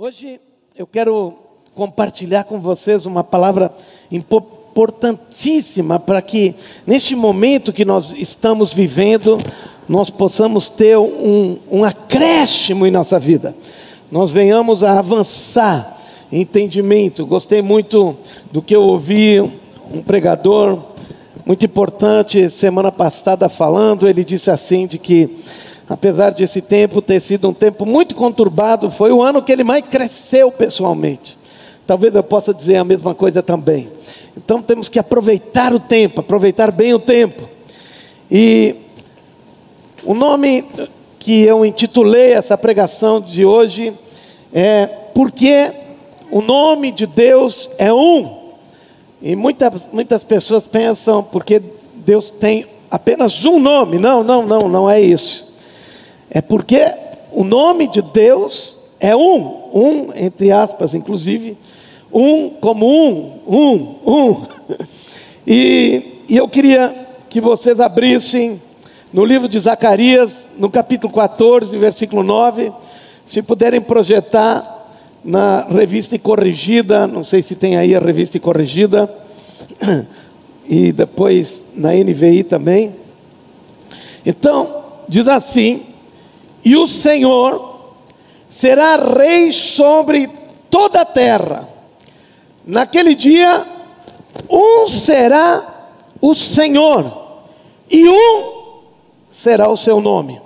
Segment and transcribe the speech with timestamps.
[0.00, 0.40] Hoje
[0.76, 1.34] eu quero
[1.74, 3.74] compartilhar com vocês uma palavra
[4.12, 6.54] importantíssima para que,
[6.86, 9.40] neste momento que nós estamos vivendo,
[9.88, 13.56] nós possamos ter um, um acréscimo em nossa vida,
[14.08, 15.98] nós venhamos a avançar
[16.30, 17.26] em entendimento.
[17.26, 18.16] Gostei muito
[18.52, 20.80] do que eu ouvi um pregador
[21.44, 25.38] muito importante semana passada falando, ele disse assim de que
[25.88, 29.64] apesar de esse tempo ter sido um tempo muito conturbado, foi o ano que ele
[29.64, 31.38] mais cresceu pessoalmente.
[31.86, 33.88] Talvez eu possa dizer a mesma coisa também.
[34.36, 37.48] Então temos que aproveitar o tempo, aproveitar bem o tempo.
[38.30, 38.76] E
[40.04, 40.64] o nome
[41.18, 43.96] que eu intitulei essa pregação de hoje
[44.52, 45.72] é Porque
[46.30, 48.36] o nome de Deus é um.
[49.20, 51.60] E muitas, muitas pessoas pensam porque
[51.94, 53.98] Deus tem apenas um nome.
[53.98, 55.47] Não, não, não, não é isso.
[56.30, 56.84] É porque
[57.32, 61.56] o nome de Deus é um, um, entre aspas, inclusive,
[62.12, 64.46] um como um, um, um.
[65.50, 66.94] E, e eu queria
[67.30, 68.60] que vocês abrissem
[69.10, 72.70] no livro de Zacarias, no capítulo 14, versículo 9,
[73.24, 74.90] se puderem projetar
[75.24, 79.10] na revista corrigida, não sei se tem aí a revista corrigida,
[80.68, 82.94] e depois na NVI também.
[84.26, 85.86] Então, diz assim:
[86.64, 87.94] E o Senhor
[88.48, 90.28] será rei sobre
[90.70, 91.68] toda a terra.
[92.64, 93.66] Naquele dia,
[94.48, 97.10] um será o Senhor,
[97.90, 98.58] e um
[99.30, 100.40] será o seu nome.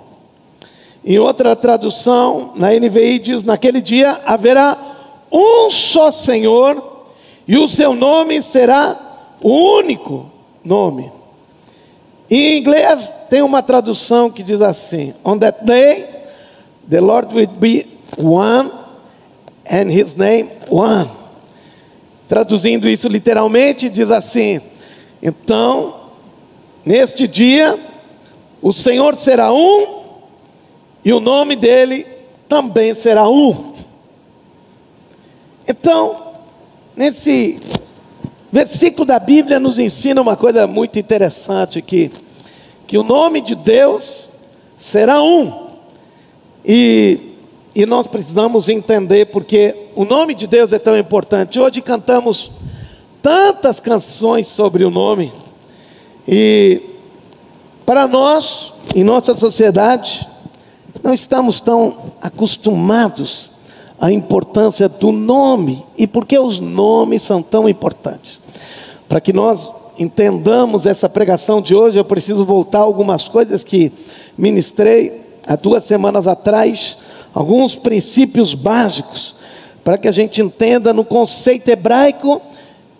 [1.03, 4.77] Em outra tradução, na NVI diz: naquele dia haverá
[5.31, 7.07] um só Senhor,
[7.47, 8.97] e o seu nome será
[9.41, 10.31] o único
[10.63, 11.11] nome.
[12.35, 16.03] Em inglês tem uma tradução que diz assim: On that day,
[16.89, 17.85] the Lord will be
[18.17, 18.71] one,
[19.69, 21.07] and his name one.
[22.27, 24.59] Traduzindo isso literalmente, diz assim:
[25.21, 25.93] Então,
[26.83, 27.77] neste dia,
[28.63, 30.01] o Senhor será um
[31.05, 32.03] e o nome dele
[32.49, 33.75] também será um.
[35.67, 36.33] Então,
[36.95, 37.59] nesse
[38.51, 42.22] versículo da Bíblia nos ensina uma coisa muito interessante que
[42.93, 44.29] que o nome de Deus
[44.77, 45.69] será um.
[46.63, 47.31] E
[47.75, 51.59] e nós precisamos entender porque o nome de Deus é tão importante.
[51.59, 52.51] Hoje cantamos
[53.19, 55.33] tantas canções sobre o nome.
[56.27, 56.83] E
[57.83, 60.27] para nós, em nossa sociedade,
[61.01, 63.49] não estamos tão acostumados
[63.99, 68.39] à importância do nome e por que os nomes são tão importantes.
[69.09, 69.67] Para que nós
[69.97, 73.91] entendamos essa pregação de hoje, eu preciso voltar a algumas coisas que
[74.37, 76.97] ministrei há duas semanas atrás,
[77.33, 79.35] alguns princípios básicos,
[79.83, 82.41] para que a gente entenda no conceito hebraico,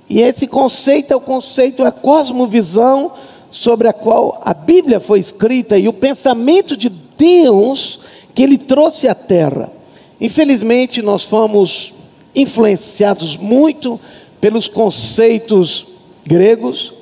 [0.09, 3.13] e esse conceito é o conceito, a cosmovisão
[3.49, 7.99] sobre a qual a Bíblia foi escrita e o pensamento de Deus
[8.33, 9.71] que Ele trouxe à terra.
[10.19, 11.93] Infelizmente, nós fomos
[12.35, 13.99] influenciados muito
[14.41, 15.87] pelos conceitos
[16.25, 16.94] gregos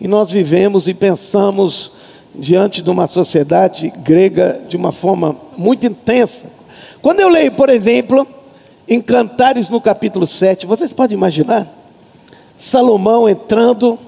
[0.00, 1.92] e nós vivemos e pensamos
[2.34, 6.50] diante de uma sociedade grega de uma forma muito intensa.
[7.00, 8.26] Quando eu leio, por exemplo,
[8.88, 11.72] em Cantares no capítulo 7, vocês podem imaginar
[12.56, 13.98] Salomão entrando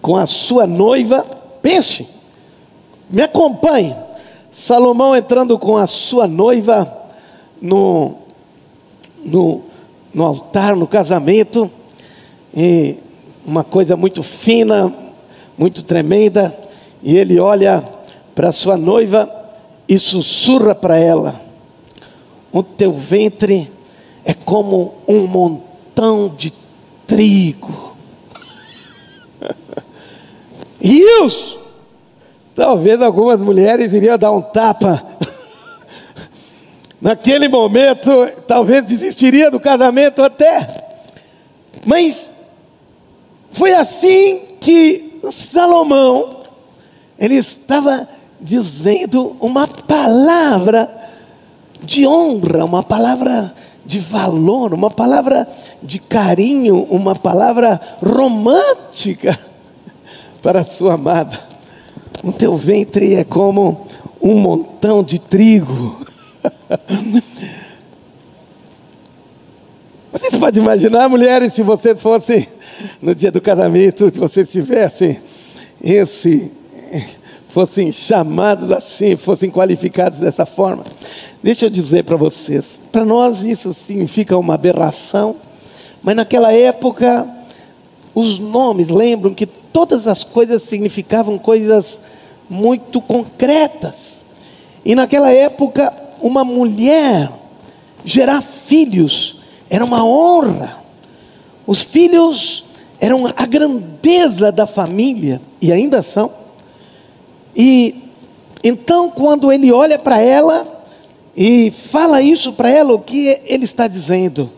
[0.00, 1.24] com a sua noiva,
[1.62, 2.08] pense,
[3.08, 3.94] me acompanhe.
[4.50, 6.92] Salomão entrando com a sua noiva
[7.60, 8.16] no,
[9.24, 9.62] no,
[10.12, 11.70] no altar, no casamento,
[12.54, 12.98] e
[13.44, 14.92] uma coisa muito fina,
[15.56, 16.56] muito tremenda,
[17.02, 17.82] e ele olha
[18.34, 19.30] para sua noiva
[19.88, 21.40] e sussurra para ela:
[22.52, 23.70] O teu ventre
[24.24, 26.52] é como um montão de
[27.06, 27.96] trigo.
[30.80, 31.58] Rios!
[32.54, 35.02] Talvez algumas mulheres iriam dar um tapa.
[37.00, 38.10] Naquele momento,
[38.46, 40.84] talvez desistiria do casamento até.
[41.84, 42.28] Mas
[43.52, 46.40] foi assim que Salomão,
[47.18, 48.08] ele estava
[48.40, 50.90] dizendo uma palavra
[51.82, 53.54] de honra, uma palavra
[53.84, 55.46] de valor, uma palavra
[55.82, 59.38] de carinho, uma palavra romântica
[60.42, 61.38] para sua amada.
[62.22, 63.86] O teu ventre é como
[64.20, 66.00] um montão de trigo.
[70.12, 72.46] Vocês podem imaginar, mulheres, se vocês fossem
[73.00, 75.20] no dia do casamento, se vocês tivessem
[75.82, 76.50] esse,
[77.48, 80.84] fossem chamados assim, fossem qualificados dessa forma.
[81.42, 85.36] Deixa eu dizer para vocês, para nós isso significa uma aberração,
[86.02, 87.26] mas naquela época
[88.14, 92.00] os nomes lembram que todas as coisas significavam coisas
[92.48, 94.18] muito concretas.
[94.84, 97.30] E naquela época, uma mulher
[98.04, 99.40] gerar filhos
[99.70, 100.81] era uma honra.
[101.66, 102.64] Os filhos
[103.00, 106.30] eram a grandeza da família, e ainda são.
[107.54, 108.02] E
[108.62, 110.84] então, quando ele olha para ela
[111.36, 114.50] e fala isso para ela, o que ele está dizendo?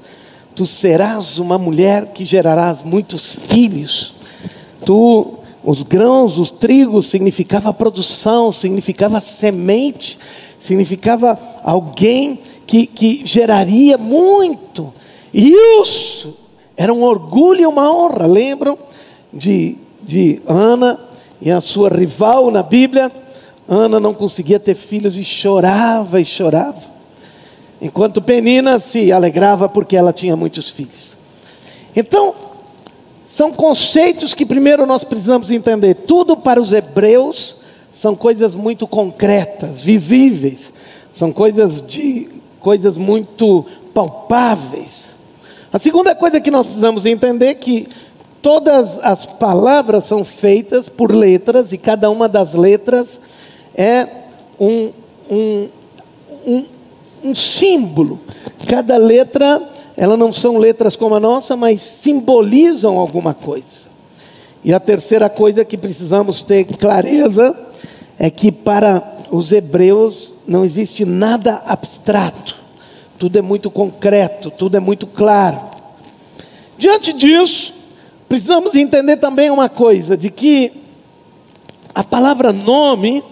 [0.54, 4.14] Tu serás uma mulher que gerarás muitos filhos.
[4.84, 10.18] Tu, os grãos, os trigos, significava produção, significava semente,
[10.58, 14.92] significava alguém que, que geraria muito.
[15.32, 15.50] E
[15.82, 16.43] isso
[16.76, 18.26] era um orgulho e uma honra.
[18.26, 18.78] Lembram
[19.32, 20.98] de, de Ana
[21.40, 23.10] e a sua rival na Bíblia?
[23.68, 26.94] Ana não conseguia ter filhos e chorava e chorava.
[27.80, 31.14] Enquanto Penina se alegrava porque ela tinha muitos filhos.
[31.94, 32.34] Então,
[33.26, 35.94] são conceitos que primeiro nós precisamos entender.
[35.94, 37.56] Tudo para os hebreus
[37.92, 40.72] são coisas muito concretas, visíveis.
[41.12, 42.28] São coisas de
[42.60, 45.03] coisas muito palpáveis.
[45.74, 47.88] A segunda coisa que nós precisamos entender é que
[48.40, 53.18] todas as palavras são feitas por letras e cada uma das letras
[53.74, 54.06] é
[54.60, 54.92] um,
[55.28, 55.68] um,
[56.46, 56.64] um,
[57.24, 58.20] um símbolo.
[58.68, 59.60] Cada letra,
[59.96, 63.82] elas não são letras como a nossa, mas simbolizam alguma coisa.
[64.62, 67.52] E a terceira coisa que precisamos ter clareza
[68.16, 72.62] é que para os hebreus não existe nada abstrato,
[73.24, 75.58] tudo é muito concreto, tudo é muito claro.
[76.76, 77.72] Diante disso,
[78.28, 80.70] precisamos entender também uma coisa: de que
[81.94, 83.24] a palavra nome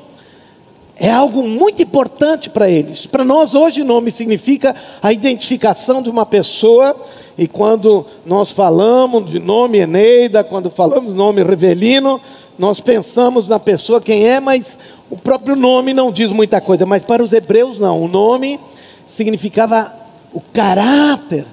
[0.97, 3.05] é algo muito importante para eles.
[3.05, 6.97] Para nós, hoje, nome significa a identificação de uma pessoa.
[7.37, 12.19] E quando nós falamos de nome Eneida, quando falamos nome Revelino,
[12.59, 14.73] nós pensamos na pessoa quem é, mas
[15.11, 16.87] o próprio nome não diz muita coisa.
[16.87, 18.03] Mas para os hebreus, não.
[18.03, 18.59] O nome
[19.17, 19.95] significava
[20.33, 21.45] o caráter,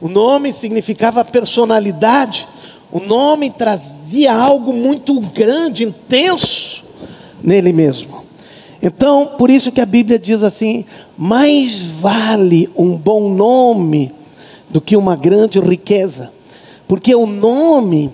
[0.00, 2.46] o nome significava personalidade,
[2.90, 6.84] o nome trazia algo muito grande, intenso
[7.42, 8.24] nele mesmo.
[8.82, 10.84] Então, por isso que a Bíblia diz assim:
[11.16, 14.12] mais vale um bom nome
[14.70, 16.30] do que uma grande riqueza,
[16.86, 18.12] porque o nome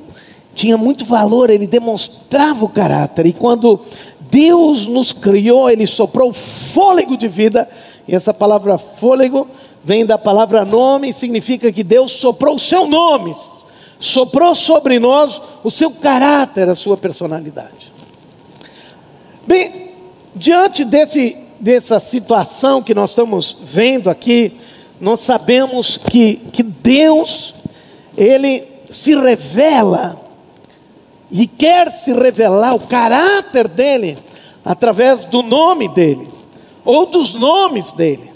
[0.54, 3.80] tinha muito valor, ele demonstrava o caráter, e quando
[4.34, 7.68] Deus nos criou, Ele soprou fôlego de vida,
[8.06, 9.48] e essa palavra fôlego
[9.82, 13.34] vem da palavra nome, significa que Deus soprou o seu nome,
[13.98, 17.92] soprou sobre nós o seu caráter, a sua personalidade.
[19.46, 19.84] Bem,
[20.36, 24.52] Diante desse, dessa situação que nós estamos vendo aqui,
[25.00, 27.54] nós sabemos que, que Deus,
[28.16, 30.20] Ele se revela
[31.30, 34.18] e quer se revelar o caráter dele
[34.64, 36.28] através do nome dele,
[36.84, 38.30] ou dos nomes dele.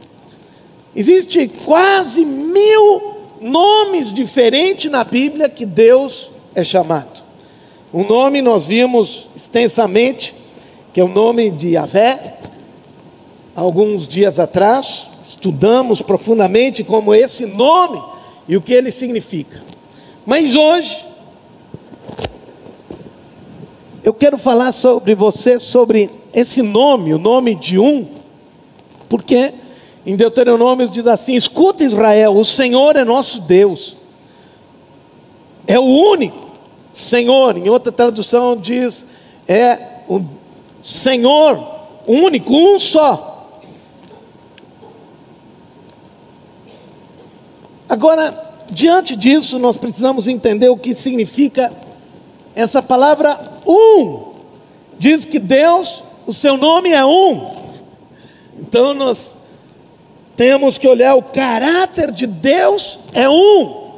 [0.94, 7.22] Existe quase mil nomes diferentes na Bíblia que Deus é chamado.
[7.92, 10.34] O nome nós vimos extensamente
[10.92, 12.38] que é o nome de Yahvé.
[13.54, 18.02] Alguns dias atrás, estudamos profundamente como esse nome
[18.48, 19.62] e o que ele significa.
[20.26, 21.06] Mas hoje,
[24.02, 28.17] eu quero falar sobre você, sobre esse nome, o nome de um,
[29.08, 29.54] porque
[30.04, 33.96] em Deuteronômio diz assim: escuta Israel, o Senhor é nosso Deus,
[35.66, 36.48] é o único
[36.98, 39.06] Senhor, em outra tradução diz,
[39.46, 40.20] é o
[40.82, 41.64] Senhor
[42.06, 43.60] único, um só.
[47.88, 51.72] Agora, diante disso, nós precisamos entender o que significa
[52.52, 54.32] essa palavra um.
[54.98, 57.67] Diz que Deus, o seu nome é um.
[58.60, 59.32] Então nós
[60.36, 63.88] temos que olhar o caráter de Deus é um.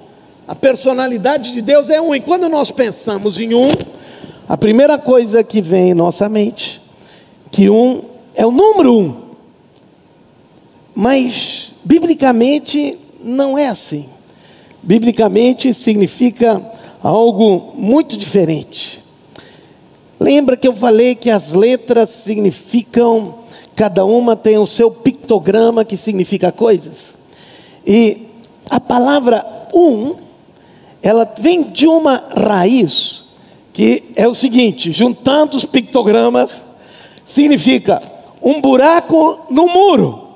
[0.47, 2.14] A personalidade de Deus é um.
[2.14, 3.73] E quando nós pensamos em um,
[4.49, 6.81] a primeira coisa que vem em nossa mente
[7.50, 9.17] que um é o número um.
[10.95, 14.09] Mas, biblicamente, não é assim.
[14.83, 16.61] Biblicamente significa
[17.02, 19.02] algo muito diferente.
[20.19, 23.40] Lembra que eu falei que as letras significam,
[23.81, 26.99] cada uma tem o seu pictograma que significa coisas?
[27.87, 28.27] E
[28.69, 30.17] a palavra um,
[31.03, 33.25] ela vem de uma raiz,
[33.73, 36.51] que é o seguinte: juntando os pictogramas,
[37.25, 38.03] significa
[38.43, 40.29] um buraco no muro.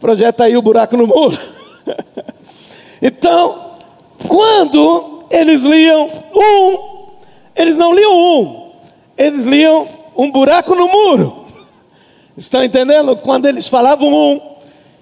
[0.00, 1.38] projeta aí o buraco no muro.
[3.00, 3.76] então,
[4.26, 6.78] quando eles liam um,
[7.54, 8.70] eles não liam um,
[9.16, 9.86] eles liam
[10.16, 11.41] um buraco no muro.
[12.36, 13.14] Estão entendendo?
[13.16, 14.40] Quando eles falavam um,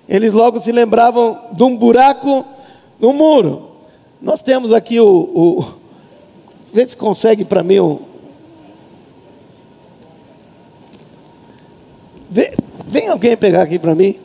[0.08, 2.44] eles logo se lembravam de um buraco
[2.98, 3.70] no muro.
[4.20, 5.06] Nós temos aqui o.
[5.06, 5.64] o
[6.72, 8.00] vê se consegue para mim o.
[12.28, 12.54] Vê,
[12.86, 14.16] vem alguém pegar aqui para mim.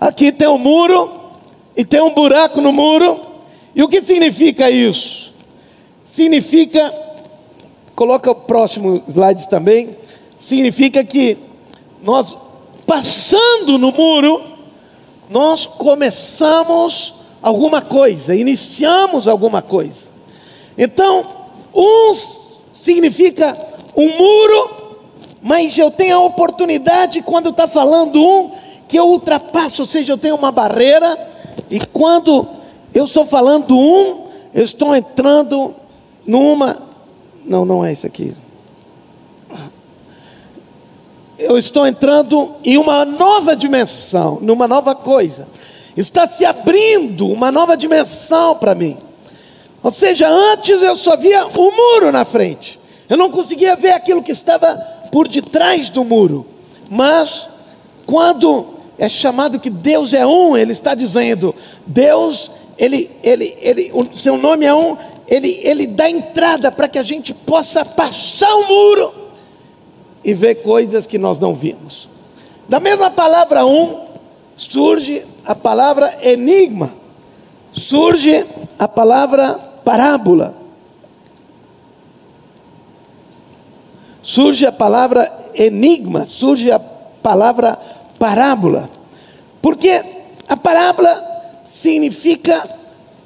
[0.00, 1.10] Aqui tem um muro
[1.76, 3.20] e tem um buraco no muro.
[3.74, 5.32] E o que significa isso?
[6.06, 6.92] Significa,
[7.94, 9.90] coloca o próximo slide também.
[10.40, 11.47] Significa que
[12.02, 12.36] nós
[12.86, 14.42] passando no muro,
[15.28, 20.08] nós começamos alguma coisa, iniciamos alguma coisa.
[20.76, 21.26] Então,
[21.74, 22.14] um
[22.72, 23.56] significa
[23.94, 24.70] um muro,
[25.42, 28.52] mas eu tenho a oportunidade, quando está falando um,
[28.88, 31.18] que eu ultrapasso, ou seja, eu tenho uma barreira,
[31.70, 32.46] e quando
[32.94, 35.74] eu estou falando um, eu estou entrando
[36.26, 36.76] numa.
[37.44, 38.34] Não, não é isso aqui.
[41.38, 45.46] Eu estou entrando em uma nova dimensão, numa nova coisa.
[45.96, 48.98] Está se abrindo uma nova dimensão para mim.
[49.80, 52.80] Ou seja, antes eu só via o muro na frente.
[53.08, 54.74] Eu não conseguia ver aquilo que estava
[55.12, 56.44] por detrás do muro.
[56.90, 57.48] Mas
[58.04, 61.54] quando é chamado que Deus é um, ele está dizendo,
[61.86, 64.96] Deus, ele, ele, ele, o seu nome é um,
[65.28, 69.27] ele, ele dá entrada para que a gente possa passar o muro
[70.24, 72.08] e ver coisas que nós não vimos.
[72.68, 74.06] Da mesma palavra um,
[74.56, 76.90] surge a palavra enigma,
[77.72, 78.44] surge
[78.78, 80.54] a palavra parábola,
[84.22, 87.78] surge a palavra enigma, surge a palavra
[88.18, 88.90] parábola.
[89.62, 90.02] Porque
[90.46, 92.78] a parábola significa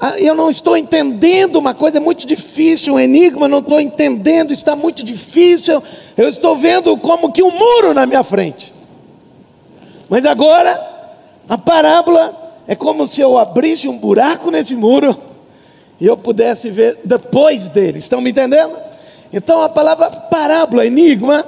[0.05, 4.75] ah, eu não estou entendendo uma coisa muito difícil, um enigma, não estou entendendo, está
[4.75, 5.81] muito difícil.
[6.17, 8.73] Eu estou vendo como que um muro na minha frente.
[10.09, 10.81] Mas agora,
[11.49, 12.35] a parábola
[12.67, 15.17] é como se eu abrisse um buraco nesse muro
[16.01, 17.99] e eu pudesse ver depois dele.
[17.99, 18.77] Estão me entendendo?
[19.33, 21.45] Então a palavra parábola, enigma,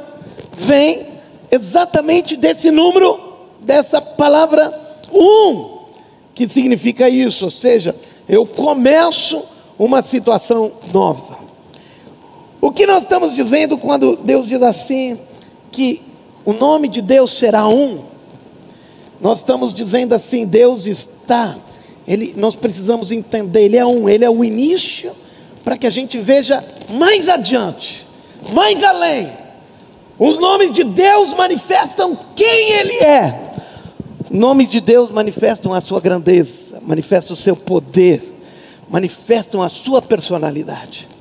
[0.53, 1.07] vem
[1.51, 4.73] exatamente desse número dessa palavra
[5.13, 5.79] um,
[6.35, 7.95] que significa isso, ou seja,
[8.29, 9.45] eu começo
[9.79, 11.44] uma situação nova.
[12.65, 15.21] O que nós estamos dizendo quando Deus diz assim,
[15.71, 16.01] que
[16.47, 18.05] o nome de Deus será um?
[19.21, 21.59] Nós estamos dizendo assim, Deus está,
[22.09, 25.13] ele, nós precisamos entender, Ele é um, Ele é o início,
[25.63, 28.07] para que a gente veja mais adiante,
[28.55, 29.31] mais além.
[30.19, 33.41] Os nomes de Deus manifestam quem Ele é.
[34.31, 38.41] Nomes de Deus manifestam a sua grandeza, manifestam o seu poder,
[38.89, 41.13] manifestam a sua personalidade.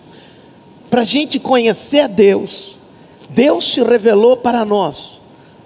[0.94, 2.76] Para a gente conhecer a Deus,
[3.28, 5.20] Deus se revelou para nós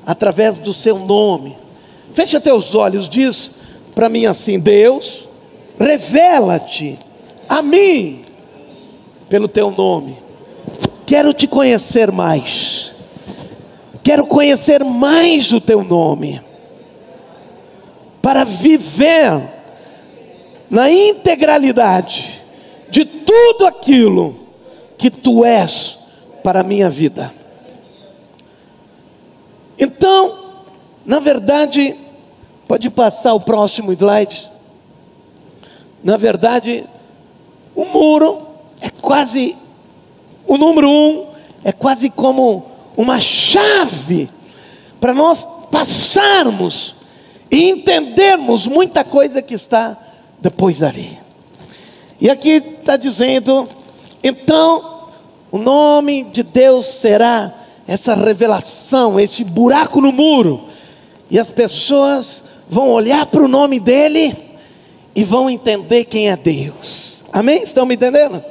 [0.06, 1.58] através do seu nome.
[2.14, 3.52] Fecha teus olhos, diz
[3.94, 5.28] para mim assim: Deus,
[5.78, 6.98] revela-te
[7.50, 8.24] a mim
[9.28, 10.18] pelo teu nome.
[11.06, 12.94] Quero te conhecer mais.
[14.02, 16.40] Quero conhecer mais o teu nome
[18.22, 19.42] para viver
[20.70, 22.42] na integralidade
[22.90, 24.47] de tudo aquilo
[24.98, 25.98] que tu és
[26.44, 27.34] para a minha vida.
[29.78, 30.38] Então,
[31.06, 31.96] na verdade,
[32.68, 34.50] pode passar o próximo slide.
[36.04, 36.84] Na verdade,
[37.76, 38.48] o muro
[38.82, 39.56] é quase,
[40.48, 41.28] o número um
[41.64, 44.30] é quase como uma chave
[45.00, 46.96] para nós passarmos
[47.52, 49.98] e entendermos muita coisa que está
[50.40, 51.18] depois dali.
[52.20, 53.68] E aqui está dizendo,
[54.24, 55.10] então,
[55.52, 57.54] o nome de Deus será
[57.88, 60.66] essa revelação, esse buraco no muro,
[61.30, 64.36] e as pessoas vão olhar para o nome dele
[65.16, 67.24] e vão entender quem é Deus.
[67.32, 67.64] Amém?
[67.64, 68.44] Estão me entendendo?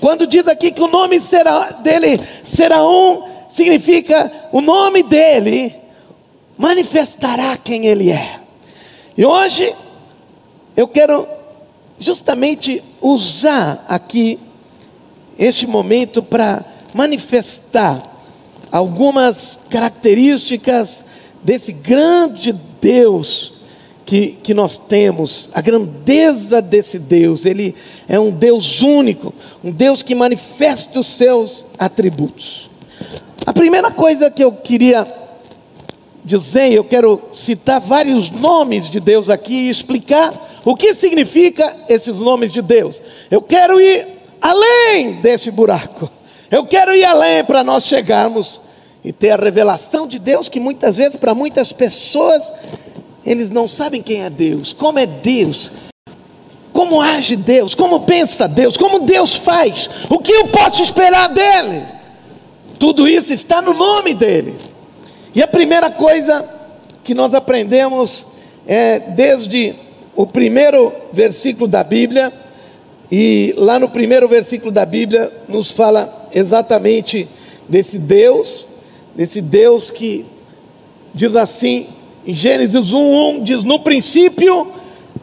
[0.00, 5.74] Quando diz aqui que o nome será, dele será um, significa o nome dele
[6.58, 8.40] manifestará quem Ele é.
[9.16, 9.74] E hoje
[10.76, 11.26] eu quero
[11.98, 14.38] justamente usar aqui
[15.38, 16.64] este momento para
[16.94, 18.02] manifestar
[18.70, 21.04] algumas características
[21.42, 23.52] desse grande Deus
[24.04, 27.74] que, que nós temos, a grandeza desse Deus, Ele
[28.08, 32.70] é um Deus único, um Deus que manifesta os seus atributos.
[33.46, 35.06] A primeira coisa que eu queria
[36.24, 40.32] dizer, eu quero citar vários nomes de Deus aqui e explicar
[40.64, 42.96] o que significa esses nomes de Deus.
[43.30, 44.06] Eu quero ir
[44.44, 46.10] além desse buraco.
[46.50, 48.60] Eu quero ir além para nós chegarmos
[49.02, 52.52] e ter a revelação de Deus que muitas vezes para muitas pessoas
[53.24, 55.72] eles não sabem quem é Deus, como é Deus,
[56.74, 61.82] como age Deus, como pensa Deus, como Deus faz, o que eu posso esperar dele.
[62.78, 64.58] Tudo isso está no nome dele.
[65.34, 66.46] E a primeira coisa
[67.02, 68.26] que nós aprendemos
[68.66, 69.74] é desde
[70.14, 72.30] o primeiro versículo da Bíblia,
[73.10, 77.28] e lá no primeiro versículo da Bíblia nos fala exatamente
[77.68, 78.66] desse Deus,
[79.14, 80.24] desse Deus que
[81.14, 81.88] diz assim,
[82.26, 84.68] em Gênesis 1:1 diz: "No princípio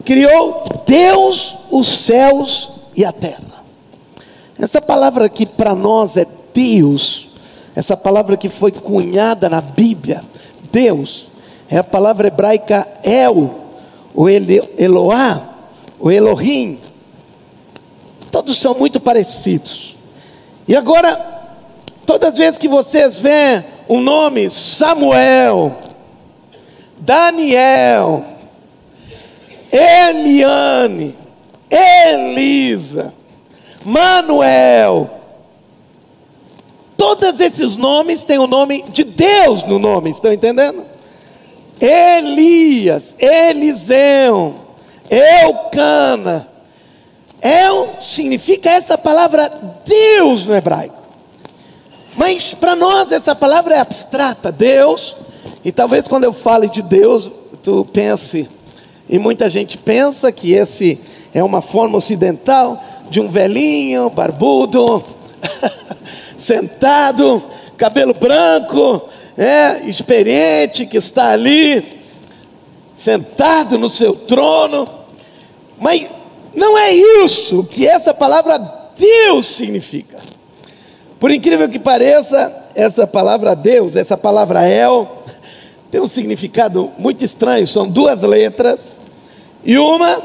[0.04, 3.64] criou Deus os céus e a terra".
[4.58, 7.28] Essa palavra aqui para nós é Deus.
[7.74, 10.22] Essa palavra que foi cunhada na Bíblia,
[10.70, 11.28] Deus,
[11.68, 13.50] é a palavra hebraica El,
[14.14, 15.40] o Eloá,
[15.98, 16.78] o Elohim.
[18.32, 19.94] Todos são muito parecidos.
[20.66, 21.16] E agora,
[22.06, 25.76] todas as vezes que vocês veem o nome Samuel,
[26.98, 28.24] Daniel,
[29.70, 31.14] Eliane,
[31.70, 33.12] Elisa,
[33.84, 35.10] Manuel,
[36.96, 40.86] todos esses nomes têm o nome de Deus no nome, estão entendendo?
[41.78, 44.54] Elias, Eliseu,
[45.10, 46.51] Eucana.
[47.42, 49.50] El significa essa palavra
[49.84, 50.94] Deus no hebraico.
[52.16, 55.16] Mas para nós essa palavra é abstrata, Deus.
[55.64, 57.30] E talvez quando eu fale de Deus,
[57.62, 58.48] tu pense,
[59.08, 61.00] e muita gente pensa que esse
[61.34, 65.04] é uma forma ocidental de um velhinho, barbudo,
[66.38, 67.42] sentado,
[67.76, 72.00] cabelo branco, é, experiente, que está ali,
[72.94, 74.88] sentado no seu trono.
[75.78, 76.06] Mas
[76.54, 78.58] não é isso que essa palavra
[78.96, 80.18] Deus significa.
[81.18, 85.22] Por incrível que pareça, essa palavra Deus, essa palavra El,
[85.90, 87.66] tem um significado muito estranho.
[87.66, 88.80] São duas letras,
[89.64, 90.20] e uma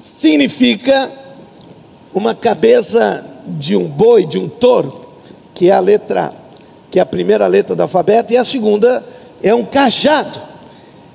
[0.00, 1.10] significa
[2.14, 5.08] uma cabeça de um boi, de um touro,
[5.54, 6.32] que é a letra
[6.90, 9.04] que é a primeira letra do alfabeto, e a segunda
[9.42, 10.40] é um cajado.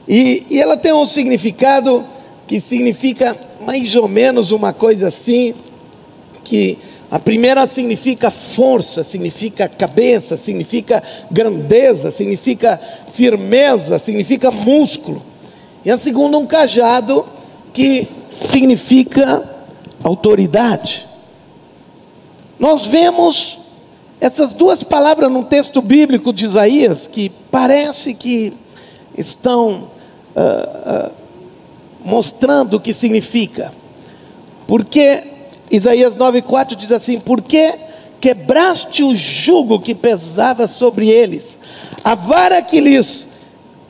[0.08, 2.06] E, e ela tem um significado
[2.48, 5.54] que significa mais ou menos uma coisa assim,
[6.44, 6.78] que
[7.10, 12.80] a primeira significa força, significa cabeça, significa grandeza, significa
[13.14, 15.22] firmeza, significa músculo.
[15.86, 17.26] E a segunda, um cajado,
[17.72, 19.44] que significa
[20.04, 21.08] autoridade.
[22.60, 23.60] Nós vemos
[24.20, 28.54] essas duas palavras num texto bíblico de Isaías, que parece que
[29.18, 29.90] estão
[30.36, 31.12] uh, uh,
[32.04, 33.74] mostrando o que significa.
[34.68, 35.24] Porque
[35.72, 37.74] Isaías 9,4 diz assim: Porque
[38.20, 41.58] quebraste o jugo que pesava sobre eles,
[42.04, 43.26] a vara que lhes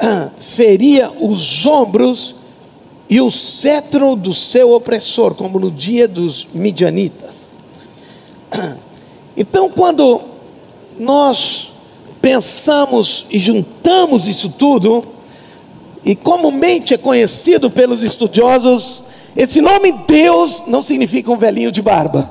[0.01, 2.35] uh, feria os ombros,
[3.09, 7.51] e o cetro do seu opressor, como no dia dos midianitas.
[9.35, 10.21] Então, quando
[10.97, 11.71] nós
[12.21, 15.03] pensamos e juntamos isso tudo,
[16.05, 19.03] e comumente é conhecido pelos estudiosos,
[19.35, 22.29] esse nome Deus não significa um velhinho de barba.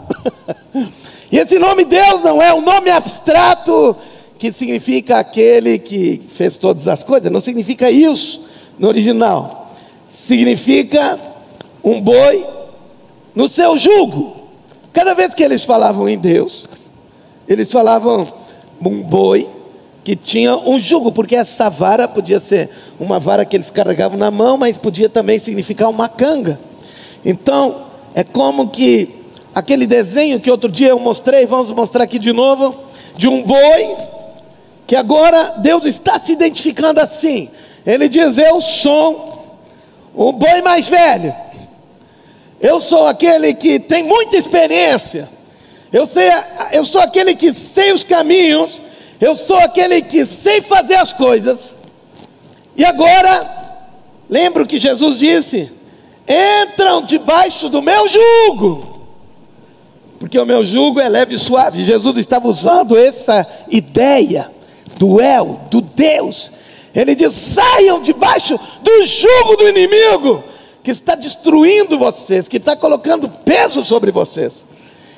[1.31, 3.97] e esse nome Deus não é um nome abstrato
[4.39, 8.45] que significa aquele que fez todas as coisas, não significa isso
[8.79, 9.71] no original.
[10.09, 11.19] Significa
[11.83, 12.47] um boi
[13.35, 14.37] no seu jugo.
[14.93, 16.65] Cada vez que eles falavam em Deus,
[17.49, 18.29] eles falavam
[18.85, 19.49] um boi
[20.05, 24.31] que tinha um jugo, porque essa vara podia ser uma vara que eles carregavam na
[24.31, 26.59] mão, mas podia também significar uma canga.
[27.25, 27.83] Então,
[28.15, 29.09] é como que
[29.55, 32.75] aquele desenho que outro dia eu mostrei, vamos mostrar aqui de novo,
[33.17, 33.97] de um boi,
[34.87, 37.49] que agora Deus está se identificando assim.
[37.87, 39.59] Ele diz: Eu sou
[40.15, 41.35] o boi mais velho,
[42.61, 45.29] eu sou aquele que tem muita experiência.
[45.93, 46.31] Eu, sei,
[46.73, 48.81] eu sou aquele que sei os caminhos,
[49.23, 51.73] eu sou aquele que sei fazer as coisas.
[52.77, 53.79] E agora,
[54.29, 55.71] lembro que Jesus disse:
[56.27, 59.07] entram debaixo do meu jugo,
[60.19, 61.85] porque o meu jugo é leve e suave.
[61.85, 64.51] Jesus estava usando essa ideia
[64.99, 66.51] do El, do Deus.
[66.93, 70.43] Ele diz: saiam debaixo do jugo do inimigo,
[70.83, 74.65] que está destruindo vocês, que está colocando peso sobre vocês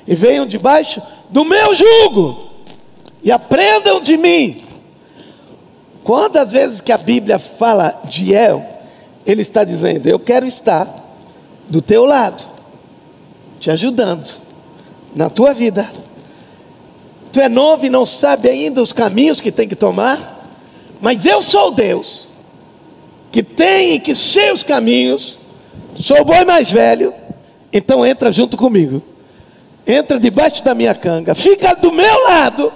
[0.07, 2.44] e venham debaixo do meu jugo
[3.25, 4.63] e aprendam de mim.
[6.05, 8.63] Quantas vezes que a Bíblia fala de El,
[9.25, 10.87] ele está dizendo: Eu quero estar
[11.67, 12.45] do teu lado,
[13.59, 14.31] te ajudando
[15.17, 15.91] na tua vida.
[17.33, 20.47] Tu é novo e não sabe ainda os caminhos que tem que tomar,
[21.01, 22.29] mas eu sou Deus,
[23.33, 25.39] que tem e que sei os caminhos,
[25.99, 27.13] sou o boi mais velho,
[27.73, 29.03] então entra junto comigo,
[29.85, 32.73] entra debaixo da minha canga, fica do meu lado,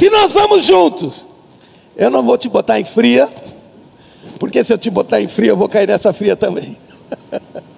[0.00, 1.26] que nós vamos juntos.
[1.94, 3.28] Eu não vou te botar em fria,
[4.38, 6.78] porque se eu te botar em fria, eu vou cair nessa fria também.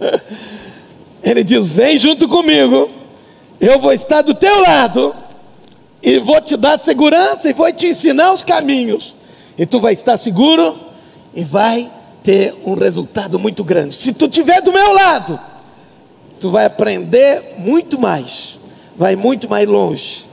[1.20, 2.88] Ele diz: Vem junto comigo,
[3.58, 5.12] eu vou estar do teu lado,
[6.00, 9.16] e vou te dar segurança, e vou te ensinar os caminhos,
[9.58, 10.76] e tu vai estar seguro,
[11.35, 11.90] e vai
[12.22, 13.96] ter um resultado muito grande.
[13.96, 15.40] Se tu estiver do meu lado,
[16.38, 18.61] tu vai aprender muito mais,
[18.96, 20.30] vai muito mais longe,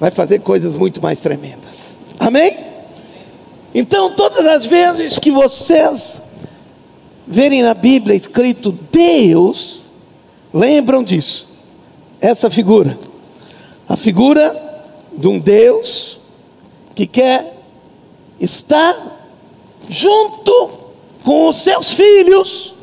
[0.00, 1.74] vai fazer coisas muito mais tremendas.
[2.18, 2.56] Amém?
[3.74, 6.14] Então, todas as vezes que vocês
[7.26, 9.82] verem na Bíblia escrito Deus,
[10.52, 11.46] lembram disso,
[12.18, 12.98] essa figura,
[13.86, 14.56] a figura
[15.16, 16.18] de um Deus
[16.94, 17.56] que quer
[18.40, 18.96] estar
[19.88, 20.70] junto
[21.22, 22.74] com os seus filhos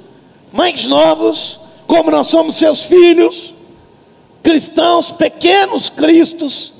[0.54, 3.54] mais novos, como nós somos seus filhos,
[4.44, 6.77] cristãos, pequenos cristos.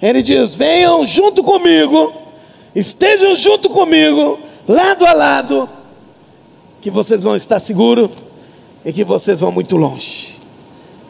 [0.00, 2.26] Ele diz: venham junto comigo
[2.76, 5.66] estejam junto comigo, lado a lado,
[6.82, 8.10] que vocês vão estar seguros
[8.84, 10.36] e que vocês vão muito longe.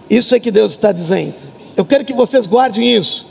[0.09, 1.35] Isso é que Deus está dizendo.
[1.77, 3.27] Eu quero que vocês guardem isso.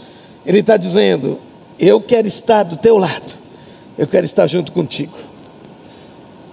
[0.46, 1.39] Ele está dizendo:
[1.80, 3.34] Eu quero estar do teu lado,
[3.98, 5.18] eu quero estar junto contigo.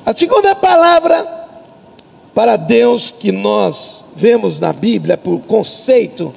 [0.07, 1.41] A segunda palavra
[2.33, 6.33] para Deus que nós vemos na Bíblia, por conceito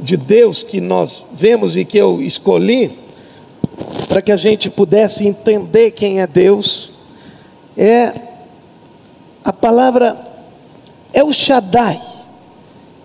[0.00, 2.98] de Deus que nós vemos e que eu escolhi,
[4.08, 6.92] para que a gente pudesse entender quem é Deus,
[7.76, 8.12] é
[9.44, 10.16] a palavra
[11.12, 12.00] é o Shaddai,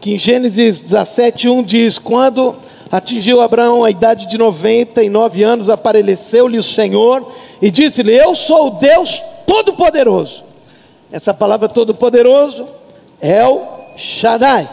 [0.02, 2.56] que em Gênesis 17, 1 diz: Quando
[2.92, 8.70] atingiu Abraão a idade de 99 anos, apareceu-lhe o Senhor e disse-lhe: Eu sou o
[8.72, 10.44] Deus Todo-Poderoso.
[11.12, 12.66] Essa palavra Todo-Poderoso
[13.22, 13.62] é o
[13.96, 14.70] Shaddai.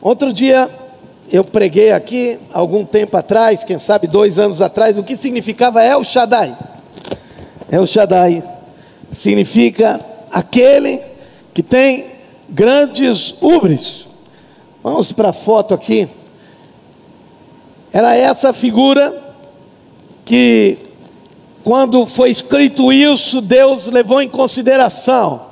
[0.00, 0.70] Outro dia,
[1.30, 6.04] eu preguei aqui algum tempo atrás, quem sabe dois anos atrás, o que significava El
[6.04, 6.56] Shaddai.
[7.70, 8.42] El Shaddai
[9.10, 11.00] significa aquele
[11.52, 12.06] que tem
[12.48, 14.06] grandes ubres.
[14.82, 16.08] Vamos para a foto aqui.
[17.92, 19.22] Era essa figura
[20.24, 20.78] que,
[21.62, 25.46] quando foi escrito isso, Deus levou em consideração.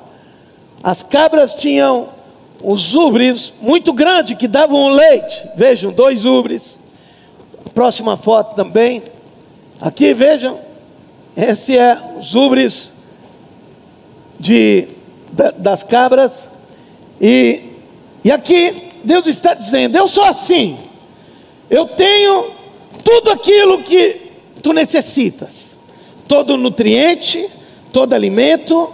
[0.82, 2.08] As cabras tinham
[2.62, 5.42] os ubres muito grandes que davam leite.
[5.56, 6.78] Vejam, dois ubres.
[7.74, 9.02] Próxima foto também.
[9.80, 10.58] Aqui vejam,
[11.36, 12.92] esse é os ubres
[14.38, 14.88] de,
[15.58, 16.32] das cabras.
[17.20, 17.62] E,
[18.22, 20.78] e aqui Deus está dizendo: Eu sou assim.
[21.68, 22.50] Eu tenho
[23.02, 24.30] tudo aquilo que
[24.62, 25.50] tu necessitas.
[26.28, 27.48] Todo nutriente,
[27.92, 28.92] todo alimento,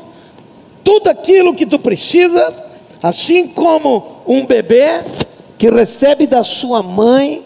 [0.82, 2.67] tudo aquilo que tu precisa
[3.02, 5.04] Assim como um bebê
[5.56, 7.42] que recebe da sua mãe,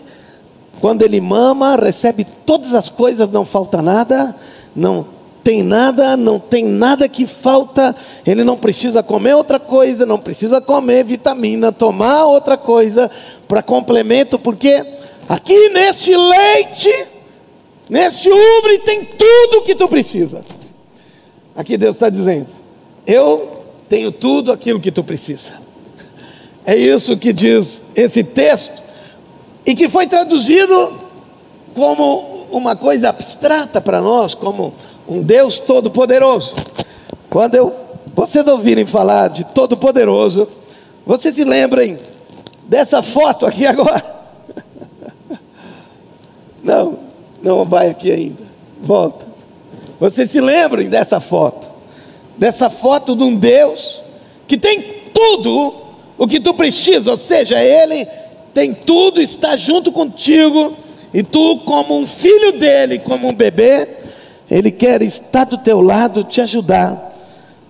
[0.80, 4.34] quando ele mama, recebe todas as coisas, não falta nada,
[4.74, 5.06] não
[5.42, 7.94] tem nada, não tem nada que falta,
[8.26, 13.10] ele não precisa comer outra coisa, não precisa comer vitamina, tomar outra coisa
[13.48, 14.84] para complemento, porque
[15.28, 17.06] aqui nesse leite,
[17.88, 20.44] nesse ubre, tem tudo que tu precisa.
[21.54, 22.48] Aqui Deus está dizendo:
[23.06, 23.51] Eu
[23.92, 25.50] tenho tudo aquilo que tu precisa.
[26.64, 28.82] É isso que diz esse texto,
[29.66, 30.98] e que foi traduzido
[31.74, 34.72] como uma coisa abstrata para nós, como
[35.06, 36.54] um Deus todo-poderoso.
[37.28, 37.70] Quando eu,
[38.14, 40.48] vocês ouvirem falar de todo-poderoso,
[41.04, 41.98] vocês se lembrem
[42.64, 44.02] dessa foto aqui agora.
[46.64, 46.98] Não,
[47.42, 48.44] não vai aqui ainda.
[48.80, 49.26] Volta.
[49.98, 51.71] Vocês se lembrem dessa foto
[52.36, 54.00] dessa foto de um Deus
[54.46, 55.74] que tem tudo
[56.18, 58.06] o que tu precisa, ou seja, Ele
[58.52, 60.76] tem tudo, está junto contigo,
[61.12, 63.88] e tu, como um filho dele, como um bebê,
[64.50, 67.12] Ele quer estar do teu lado, te ajudar,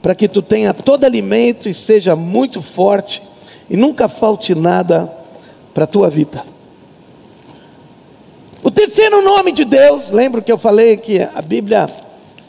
[0.01, 3.22] para que tu tenha todo alimento e seja muito forte,
[3.70, 5.11] e nunca falte nada
[5.72, 6.44] para a tua vida.
[8.62, 11.88] O terceiro nome de Deus, lembro que eu falei que a Bíblia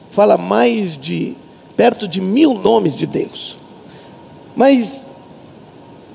[0.09, 1.35] fala mais de
[1.75, 3.57] perto de mil nomes de Deus.
[4.55, 5.01] Mas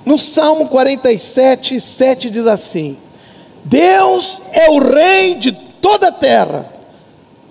[0.04, 2.96] no Salmo 47, 7 diz assim:
[3.64, 6.66] Deus é o Rei de toda a terra,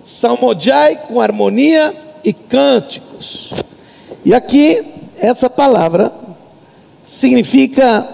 [0.04, 1.94] salmodiai com harmonia
[2.24, 3.52] e cânticos.
[4.24, 4.84] E aqui,
[5.18, 6.12] essa palavra
[7.04, 8.06] significa,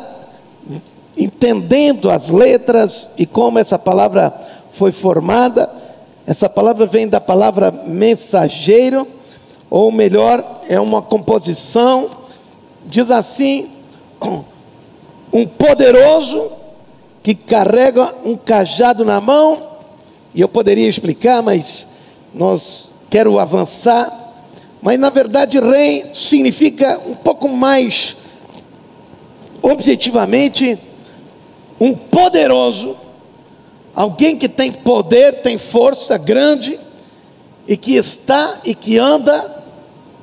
[1.16, 4.32] entendendo as letras e como essa palavra
[4.72, 5.70] foi formada,
[6.26, 9.06] essa palavra vem da palavra mensageiro,
[9.70, 12.10] ou melhor, é uma composição,
[12.86, 13.70] diz assim:
[15.32, 16.52] um poderoso
[17.22, 19.62] que carrega um cajado na mão,
[20.34, 21.86] e eu poderia explicar, mas
[22.34, 24.20] nós quero avançar.
[24.82, 28.16] Mas na verdade, rei significa um pouco mais
[29.62, 30.78] objetivamente
[31.80, 32.96] um poderoso,
[33.94, 36.78] alguém que tem poder, tem força grande
[37.66, 39.64] e que está e que anda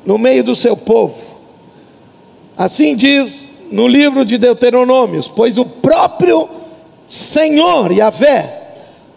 [0.05, 1.17] no meio do seu povo.
[2.57, 6.49] Assim diz no livro de Deuteronômios: Pois o próprio
[7.07, 8.61] Senhor, Yahvé,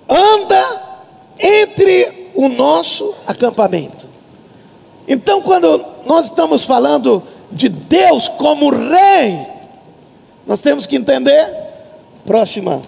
[0.09, 0.83] anda
[1.39, 4.09] entre o nosso acampamento.
[5.07, 9.47] Então, quando nós estamos falando de Deus como Rei,
[10.47, 11.47] nós temos que entender,
[12.25, 12.83] próxima,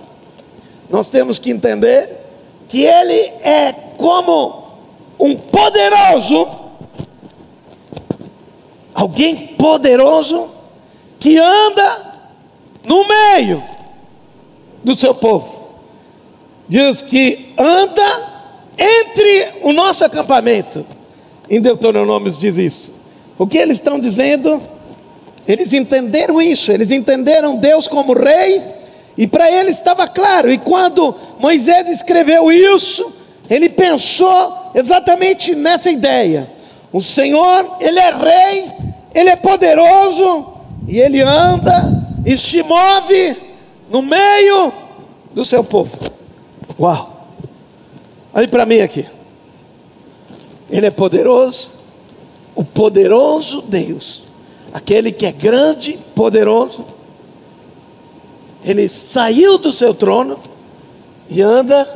[0.89, 2.09] nós temos que entender
[2.69, 4.66] que Ele é como
[5.19, 6.49] um poderoso,
[8.95, 10.51] alguém poderoso
[11.19, 12.07] que anda
[12.85, 13.63] no meio
[14.85, 15.67] do seu povo.
[16.69, 18.37] Diz que anda
[18.79, 20.85] entre o nosso acampamento.
[21.49, 22.93] Em Deuteronômio diz isso.
[23.39, 24.63] O que eles estão dizendo?
[25.47, 28.61] Eles entenderam isso, eles entenderam Deus como rei,
[29.17, 30.51] e para eles estava claro.
[30.53, 33.13] E quando Moisés escreveu isso,
[33.49, 36.51] ele pensou exatamente nessa ideia.
[36.93, 38.73] O Senhor, ele é rei,
[39.15, 40.55] ele é poderoso,
[40.87, 43.37] e ele anda e se move
[43.91, 44.73] no meio
[45.33, 45.99] do seu povo.
[46.79, 47.27] Uau!
[48.35, 49.07] Olhe para mim aqui.
[50.69, 51.71] Ele é poderoso,
[52.55, 54.25] o poderoso Deus,
[54.75, 56.85] aquele que é grande, poderoso.
[58.63, 60.39] Ele saiu do seu trono
[61.31, 61.89] e anda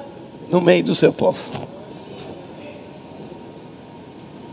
[0.51, 1.70] no meio do seu povo.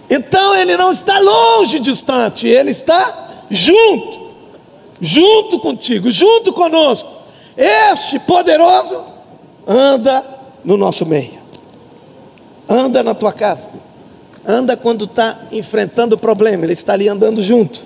[0.10, 4.28] Então ele não está longe, distante, ele está junto
[5.00, 7.10] junto contigo, junto conosco.
[7.56, 9.04] Este poderoso
[9.66, 10.24] anda
[10.64, 11.40] no nosso meio,
[12.68, 13.70] anda na tua casa,
[14.46, 17.82] anda quando está enfrentando o problema, ele está ali andando junto.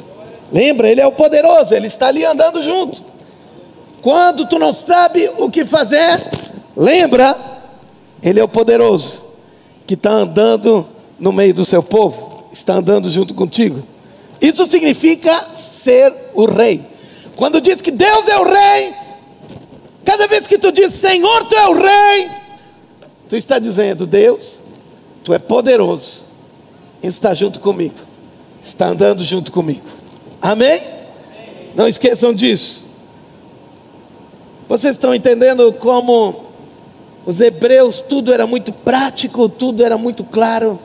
[0.52, 3.04] Lembra, ele é o poderoso, ele está ali andando junto.
[4.02, 6.22] Quando tu não sabe o que fazer,
[6.76, 7.38] lembra,
[8.22, 9.24] ele é o poderoso
[9.88, 10.86] que está andando
[11.22, 13.84] no meio do seu povo, está andando junto contigo.
[14.42, 16.84] Isso significa ser o rei.
[17.36, 18.94] Quando diz que Deus é o rei,
[20.04, 22.30] cada vez que tu diz Senhor, tu é o rei,
[23.30, 24.60] tu está dizendo, Deus,
[25.24, 26.24] tu é poderoso,
[27.04, 28.00] está junto comigo,
[28.64, 29.86] está andando junto comigo.
[30.42, 30.82] Amém?
[31.76, 32.82] Não esqueçam disso.
[34.68, 36.46] Vocês estão entendendo como
[37.28, 40.80] os hebreus, tudo era muito prático, tudo era muito claro,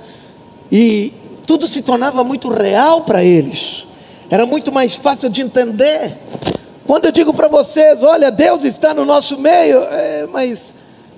[0.71, 1.13] e
[1.47, 3.87] tudo se tornava muito real para eles
[4.31, 6.17] era muito mais fácil de entender.
[6.87, 10.61] Quando eu digo para vocês, olha, Deus está no nosso meio, é, mas,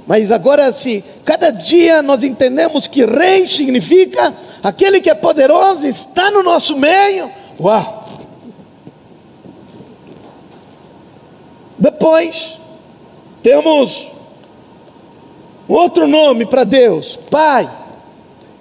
[0.06, 6.30] mas agora se cada dia nós entendemos que rei significa aquele que é poderoso está
[6.30, 7.30] no nosso meio.
[7.60, 8.08] Uau!
[11.78, 12.58] Depois
[13.42, 14.08] temos
[15.68, 17.68] outro nome para Deus, Pai.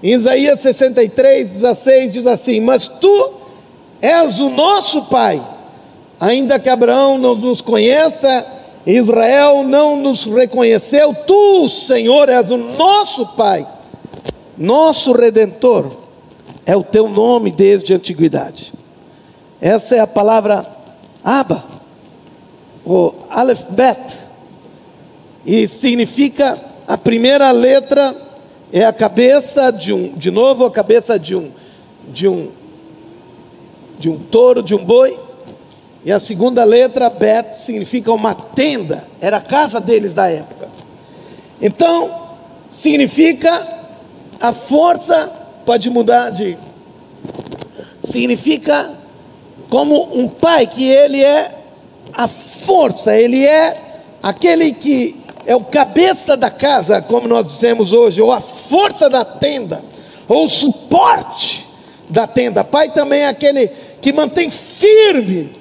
[0.02, 3.34] Em Isaías 63, 16 diz assim: Mas tu
[4.02, 5.42] és o nosso Pai.
[6.20, 8.46] Ainda que Abraão não nos conheça,
[8.86, 13.68] Israel não nos reconheceu, tu, Senhor, és o nosso Pai,
[14.58, 15.92] nosso Redentor,
[16.66, 18.74] é o teu nome desde a antiguidade.
[19.62, 20.66] Essa é a palavra
[21.24, 21.64] Abba,
[22.86, 24.18] o Aleph Bet,
[25.46, 26.58] e significa
[26.88, 28.16] a primeira letra
[28.72, 31.52] é a cabeça de um, de novo, a cabeça de um,
[32.08, 32.52] de um
[33.98, 35.18] de um touro, de um boi.
[36.06, 40.70] E a segunda letra, Bet, significa uma tenda, era a casa deles da época.
[41.62, 42.38] Então,
[42.70, 43.68] significa
[44.40, 45.32] a força,
[45.66, 46.58] pode mudar de.
[48.04, 48.92] Significa
[49.70, 51.52] como um pai, que ele é
[52.14, 53.76] a força, ele é
[54.24, 59.24] aquele que é o cabeça da casa, como nós dizemos hoje, ou a força da
[59.24, 59.84] tenda,
[60.28, 61.66] ou o suporte
[62.10, 62.64] da tenda.
[62.64, 63.68] Pai também é aquele
[64.02, 65.54] que mantém firme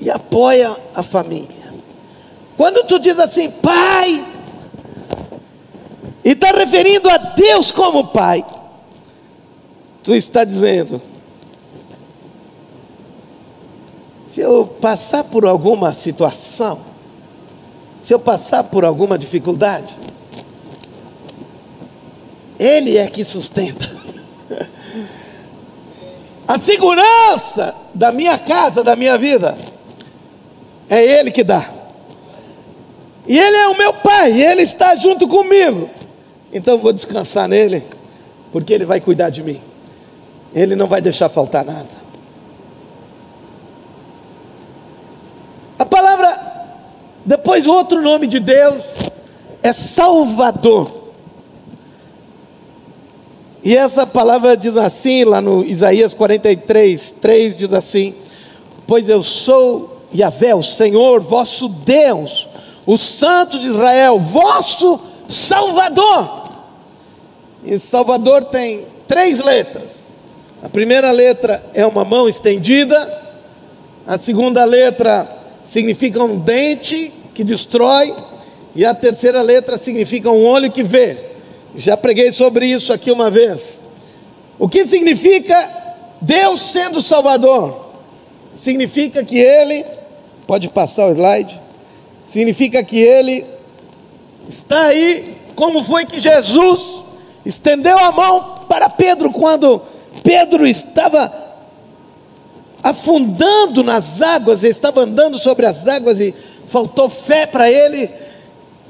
[0.00, 1.74] e apoia a família.
[2.56, 4.24] Quando tu diz assim, pai,
[6.26, 8.44] e está referindo a Deus como Pai,
[10.02, 11.00] tu está dizendo:
[14.26, 16.80] se eu passar por alguma situação,
[18.02, 19.96] se eu passar por alguma dificuldade,
[22.58, 23.90] Ele é que sustenta.
[26.48, 29.56] A segurança da minha casa, da minha vida,
[30.88, 31.68] é Ele que dá.
[33.26, 35.90] E Ele é o meu Pai, Ele está junto comigo.
[36.52, 37.84] Então vou descansar nele,
[38.52, 39.60] porque Ele vai cuidar de mim.
[40.54, 42.06] Ele não vai deixar faltar nada.
[45.78, 46.38] A palavra,
[47.24, 48.84] depois o outro nome de Deus
[49.62, 50.95] é Salvador.
[53.66, 58.14] E essa palavra diz assim, lá no Isaías 43, 3 diz assim:
[58.86, 62.46] Pois eu sou Yahvé, o Senhor, vosso Deus,
[62.86, 66.48] o Santo de Israel, vosso Salvador.
[67.64, 70.06] E Salvador tem três letras.
[70.62, 73.20] A primeira letra é uma mão estendida,
[74.06, 75.28] a segunda letra
[75.64, 78.14] significa um dente que destrói,
[78.76, 81.34] e a terceira letra significa um olho que vê.
[81.76, 83.60] Já preguei sobre isso aqui uma vez.
[84.58, 85.70] O que significa
[86.22, 87.90] Deus sendo Salvador?
[88.56, 89.84] Significa que Ele,
[90.46, 91.60] pode passar o slide,
[92.26, 93.44] significa que Ele
[94.48, 97.02] está aí, como foi que Jesus
[97.44, 99.82] estendeu a mão para Pedro quando
[100.22, 101.30] Pedro estava
[102.82, 106.34] afundando nas águas, ele estava andando sobre as águas e
[106.68, 108.08] faltou fé para ele.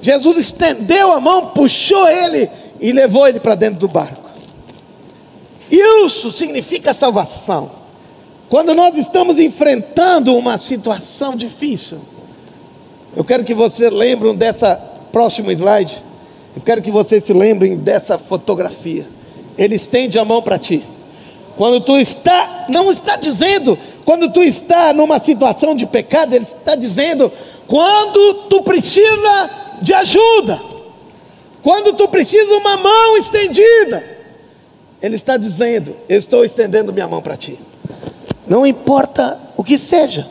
[0.01, 2.49] Jesus estendeu a mão, puxou ele
[2.81, 4.31] e levou ele para dentro do barco.
[5.71, 7.71] Isso significa salvação.
[8.49, 11.99] Quando nós estamos enfrentando uma situação difícil,
[13.17, 14.77] eu quero que você lembrem dessa
[15.17, 16.05] próximo slide.
[16.55, 19.09] Eu quero que vocês se lembrem dessa fotografia.
[19.57, 20.85] Ele estende a mão para ti.
[21.57, 26.75] Quando tu está, não está dizendo, quando tu está numa situação de pecado, ele está
[26.75, 27.33] dizendo,
[27.67, 30.61] quando tu precisa de ajuda,
[31.67, 34.05] quando tu precisa de uma mão estendida,
[35.03, 37.59] ele está dizendo, eu estou estendendo minha mão para ti.
[38.47, 40.31] Não importa o que seja,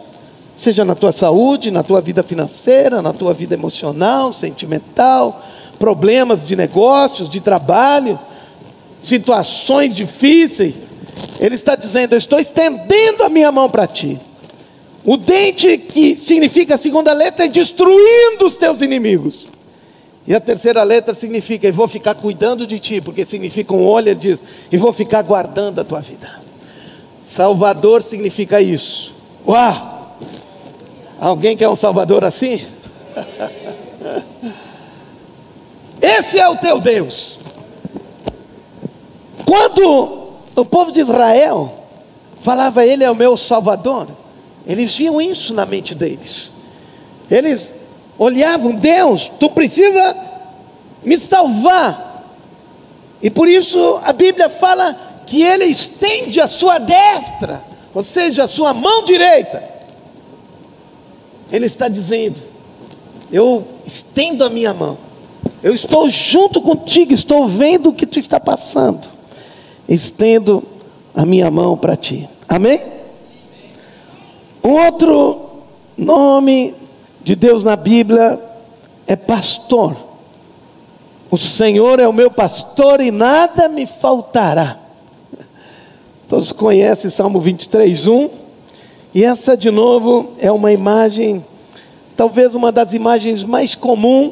[0.56, 5.44] seja na tua saúde, na tua vida financeira, na tua vida emocional, sentimental,
[5.78, 8.18] problemas de negócios, de trabalho,
[9.02, 10.76] situações difíceis,
[11.38, 14.18] ele está dizendo: Eu estou estendendo a minha mão para ti.
[15.04, 19.54] O dente, que significa a segunda letra, é destruindo os teus inimigos.
[20.28, 24.16] E a terceira letra significa: Eu vou ficar cuidando de ti, porque significa um olho,
[24.16, 26.42] diz, e vou ficar guardando a tua vida.
[27.24, 29.14] Salvador significa isso.
[29.48, 30.18] Uau!
[31.20, 32.66] Alguém quer um Salvador assim?
[36.02, 37.38] Esse é o teu Deus.
[39.46, 41.88] Quando o povo de Israel
[42.40, 44.08] falava, Ele é o meu Salvador.
[44.66, 46.50] Eles viam isso na mente deles.
[47.30, 47.70] Eles
[48.18, 50.16] olhavam, Deus, tu precisa
[51.04, 52.24] me salvar.
[53.22, 58.48] E por isso a Bíblia fala que Ele estende a sua destra, ou seja, a
[58.48, 59.64] sua mão direita.
[61.52, 62.42] Ele está dizendo:
[63.32, 64.98] Eu estendo a minha mão,
[65.64, 69.16] eu estou junto contigo, estou vendo o que tu está passando
[69.88, 70.64] estendo
[71.14, 72.28] a minha mão para ti.
[72.48, 72.82] Amém?
[74.64, 75.42] Um outro
[75.98, 76.74] nome
[77.26, 78.40] de Deus na Bíblia
[79.08, 79.98] é pastor.
[81.32, 84.78] O Senhor é o meu pastor e nada me faltará.
[86.30, 88.30] Todos conhecem Salmo 23, 1.
[89.12, 91.44] E essa, de novo, é uma imagem,
[92.16, 94.32] talvez uma das imagens mais comuns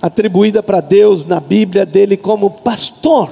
[0.00, 3.28] atribuída para Deus na Bíblia dele como pastor.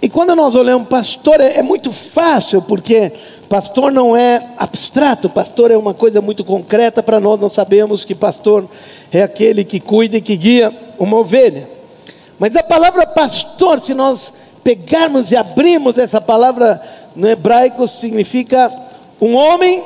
[0.00, 3.12] E quando nós olhamos pastor, é, é muito fácil, porque
[3.48, 7.40] pastor não é abstrato, pastor é uma coisa muito concreta para nós.
[7.40, 8.68] Nós sabemos que pastor
[9.12, 11.68] é aquele que cuida e que guia uma ovelha.
[12.38, 16.80] Mas a palavra pastor, se nós pegarmos e abrirmos essa palavra
[17.14, 18.72] no hebraico, significa
[19.20, 19.84] um homem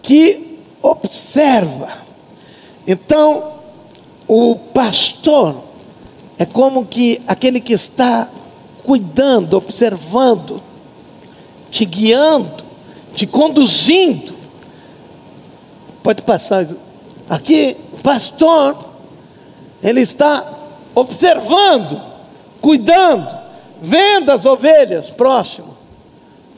[0.00, 2.02] que observa.
[2.86, 3.52] Então,
[4.26, 5.62] o pastor
[6.38, 8.28] é como que aquele que está
[8.84, 10.62] cuidando, observando,
[11.70, 12.61] te guiando,
[13.14, 14.34] te conduzindo.
[16.02, 16.66] Pode passar.
[17.28, 18.76] Aqui, pastor,
[19.82, 20.44] ele está
[20.94, 22.00] observando,
[22.60, 23.28] cuidando,
[23.80, 25.76] vendo as ovelhas próximo,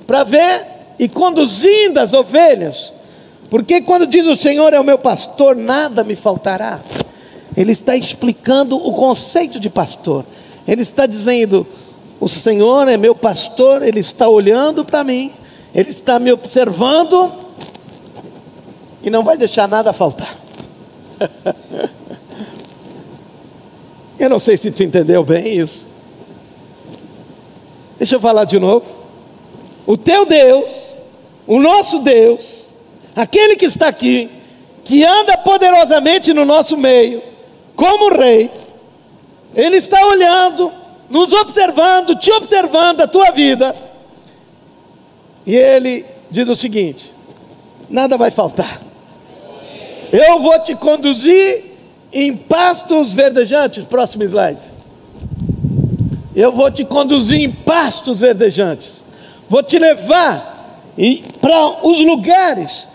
[0.07, 0.67] para ver
[0.99, 2.93] e conduzindo as ovelhas.
[3.51, 6.81] Porque quando diz o Senhor é o meu pastor, nada me faltará.
[7.57, 10.25] ele está explicando o conceito de pastor.
[10.67, 11.67] Ele está dizendo:
[12.19, 15.31] o Senhor é meu pastor, ele está olhando para mim,
[15.75, 17.33] ele está me observando
[19.03, 20.35] e não vai deixar nada faltar.
[24.19, 25.87] eu não sei se tu entendeu bem isso.
[27.99, 28.87] Deixa eu falar de novo.
[29.87, 30.71] O teu Deus,
[31.47, 32.67] o nosso Deus,
[33.17, 34.31] aquele que está aqui,
[34.85, 37.21] que anda poderosamente no nosso meio,
[37.75, 38.51] como rei,
[39.55, 40.73] ele está olhando,
[41.11, 43.75] nos observando, te observando a tua vida.
[45.47, 47.13] E ele diz o seguinte:
[47.89, 48.83] nada vai faltar.
[50.13, 51.65] Eu vou te conduzir
[52.13, 53.85] em pastos verdejantes.
[53.85, 54.61] Próximo slide.
[56.35, 59.03] Eu vou te conduzir em pastos verdejantes.
[59.49, 60.55] Vou te levar
[61.41, 62.87] para os lugares.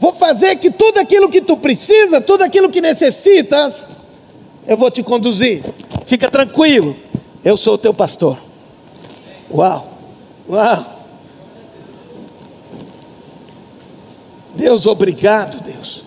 [0.00, 3.74] Vou fazer que tudo aquilo que tu precisa, tudo aquilo que necessitas,
[4.66, 5.62] eu vou te conduzir.
[6.04, 6.96] Fica tranquilo,
[7.44, 8.38] eu sou o teu pastor.
[9.50, 9.88] Uau,
[10.48, 10.93] uau.
[14.56, 16.04] Deus, obrigado, Deus.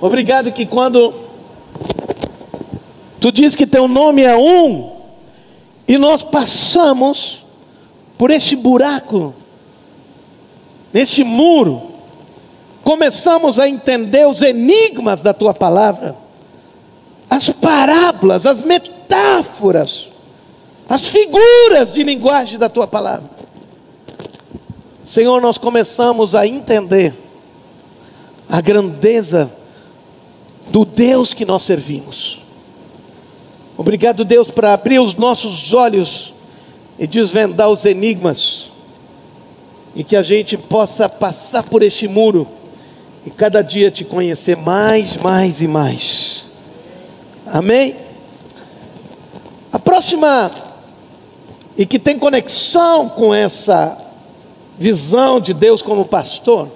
[0.00, 1.14] Obrigado que quando
[3.20, 4.92] tu diz que teu nome é um,
[5.86, 7.44] e nós passamos
[8.18, 9.34] por esse buraco,
[10.92, 11.90] nesse muro,
[12.82, 16.22] começamos a entender os enigmas da tua palavra
[17.32, 20.08] as parábolas, as metáforas,
[20.86, 23.30] as figuras de linguagem da tua palavra.
[25.12, 27.12] Senhor, nós começamos a entender
[28.48, 29.52] a grandeza
[30.70, 32.40] do Deus que nós servimos.
[33.76, 36.32] Obrigado, Deus, para abrir os nossos olhos
[36.98, 38.70] e desvendar os enigmas,
[39.94, 42.48] e que a gente possa passar por este muro
[43.26, 46.44] e cada dia te conhecer mais, mais e mais.
[47.44, 47.96] Amém?
[49.70, 50.50] A próxima,
[51.76, 54.10] e que tem conexão com essa
[54.82, 56.68] visão de Deus como pastor,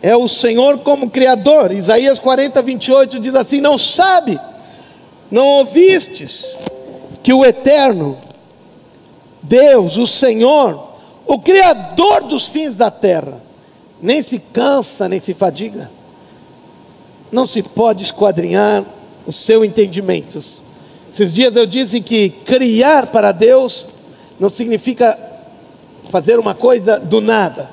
[0.00, 1.70] é o Senhor como Criador.
[1.70, 4.40] Isaías 40, 28 diz assim: Não sabe,
[5.30, 6.46] não ouvistes,
[7.22, 8.16] que o Eterno,
[9.42, 10.88] Deus, o Senhor,
[11.26, 13.42] o Criador dos fins da terra,
[14.00, 15.90] nem se cansa, nem se fadiga,
[17.30, 18.84] não se pode esquadrinhar
[19.26, 20.42] o seu entendimento.
[21.12, 23.86] Esses dias eu disse que criar para Deus
[24.38, 25.25] não significa
[26.10, 27.70] fazer uma coisa do nada,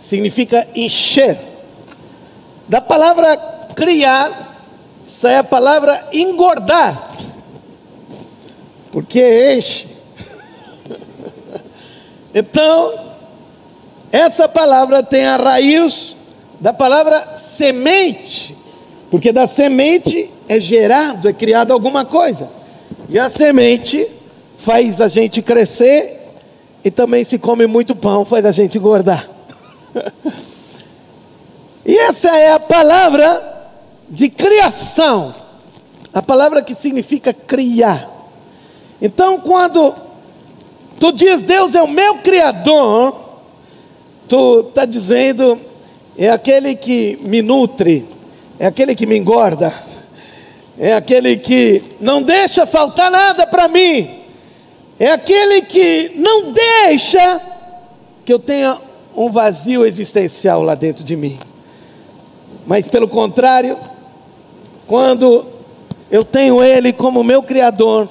[0.00, 1.38] significa encher.
[2.68, 3.36] Da palavra
[3.74, 4.62] criar,
[5.06, 7.16] sai a palavra engordar,
[8.90, 9.88] porque enche.
[12.34, 12.92] Então,
[14.12, 16.14] essa palavra tem a raiz
[16.60, 18.56] da palavra semente,
[19.10, 22.48] porque da semente é gerado, é criado alguma coisa.
[23.08, 24.06] E a semente
[24.58, 26.17] faz a gente crescer
[26.84, 29.28] e também se come muito pão, faz a gente engordar.
[31.84, 33.70] e essa é a palavra
[34.08, 35.34] de criação.
[36.12, 38.08] A palavra que significa criar.
[39.00, 39.94] Então, quando
[40.98, 43.14] tu diz Deus é o meu criador,
[44.26, 45.58] tu está dizendo
[46.16, 48.08] é aquele que me nutre,
[48.58, 49.72] é aquele que me engorda
[50.78, 54.17] é aquele que não deixa faltar nada para mim,
[54.98, 57.40] é aquele que não deixa
[58.24, 58.78] que eu tenha
[59.16, 61.38] um vazio existencial lá dentro de mim.
[62.66, 63.78] Mas pelo contrário,
[64.86, 65.46] quando
[66.10, 68.08] eu tenho Ele como meu Criador,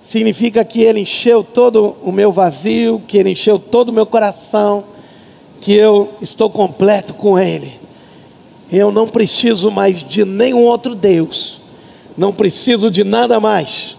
[0.00, 4.84] significa que Ele encheu todo o meu vazio, que Ele encheu todo o meu coração,
[5.60, 7.72] que eu estou completo com Ele.
[8.70, 11.56] Eu não preciso mais de nenhum outro Deus
[12.16, 13.95] não preciso de nada mais.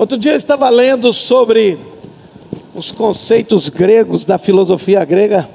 [0.00, 1.78] Outro dia eu estava lendo sobre
[2.74, 5.46] os conceitos gregos da filosofia grega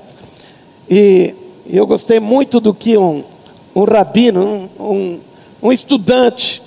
[0.87, 1.33] e
[1.67, 3.23] eu gostei muito do que um,
[3.75, 5.19] um rabino, um, um,
[5.63, 6.61] um estudante,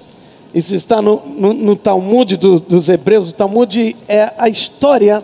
[0.53, 3.31] isso está no, no, no Talmud do, dos Hebreus.
[3.31, 5.23] O Talmud é a história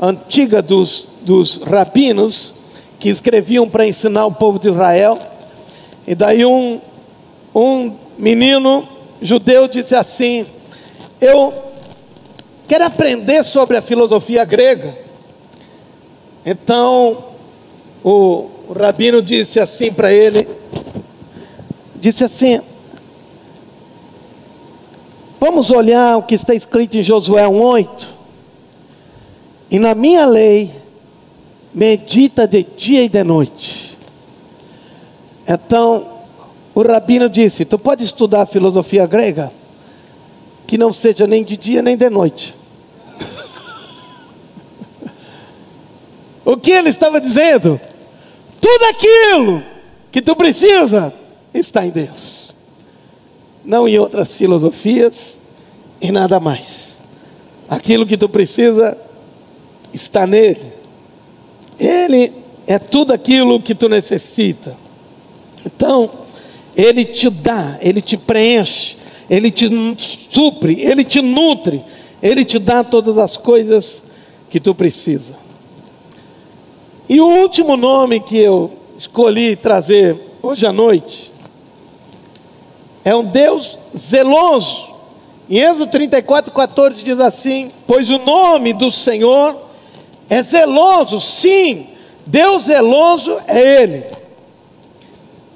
[0.00, 2.54] antiga dos, dos rabinos
[2.98, 5.18] que escreviam para ensinar o povo de Israel.
[6.06, 6.80] E daí um,
[7.54, 8.88] um menino
[9.20, 10.46] judeu disse assim:
[11.20, 11.68] Eu
[12.70, 14.96] quero aprender sobre a filosofia grega.
[16.46, 17.24] Então,
[18.04, 20.48] o, o rabino disse assim para ele:
[21.96, 22.60] Disse assim,
[25.40, 28.06] vamos olhar o que está escrito em Josué 1,8.
[29.68, 30.70] E na minha lei,
[31.74, 33.98] medita de dia e de noite.
[35.44, 36.20] Então,
[36.72, 39.52] o rabino disse: Tu pode estudar filosofia grega,
[40.68, 42.59] que não seja nem de dia nem de noite.
[46.44, 47.80] O que ele estava dizendo?
[48.60, 49.62] Tudo aquilo
[50.10, 51.12] que tu precisa
[51.52, 52.54] está em Deus,
[53.64, 55.38] não em outras filosofias
[56.00, 56.90] e nada mais.
[57.68, 58.98] Aquilo que tu precisa
[59.92, 60.72] está nele.
[61.78, 62.32] Ele
[62.66, 64.76] é tudo aquilo que tu necessita.
[65.64, 66.10] Então,
[66.76, 68.96] ele te dá, ele te preenche,
[69.28, 69.68] ele te
[70.30, 71.84] supre, ele te nutre,
[72.22, 74.02] ele te dá todas as coisas
[74.48, 75.34] que tu precisa.
[77.10, 81.32] E o último nome que eu escolhi trazer hoje à noite
[83.04, 84.94] é um Deus zeloso.
[85.48, 89.56] Em Êxodo 34, 14 diz assim: Pois o nome do Senhor
[90.28, 91.88] é zeloso, sim,
[92.24, 94.04] Deus zeloso é Ele.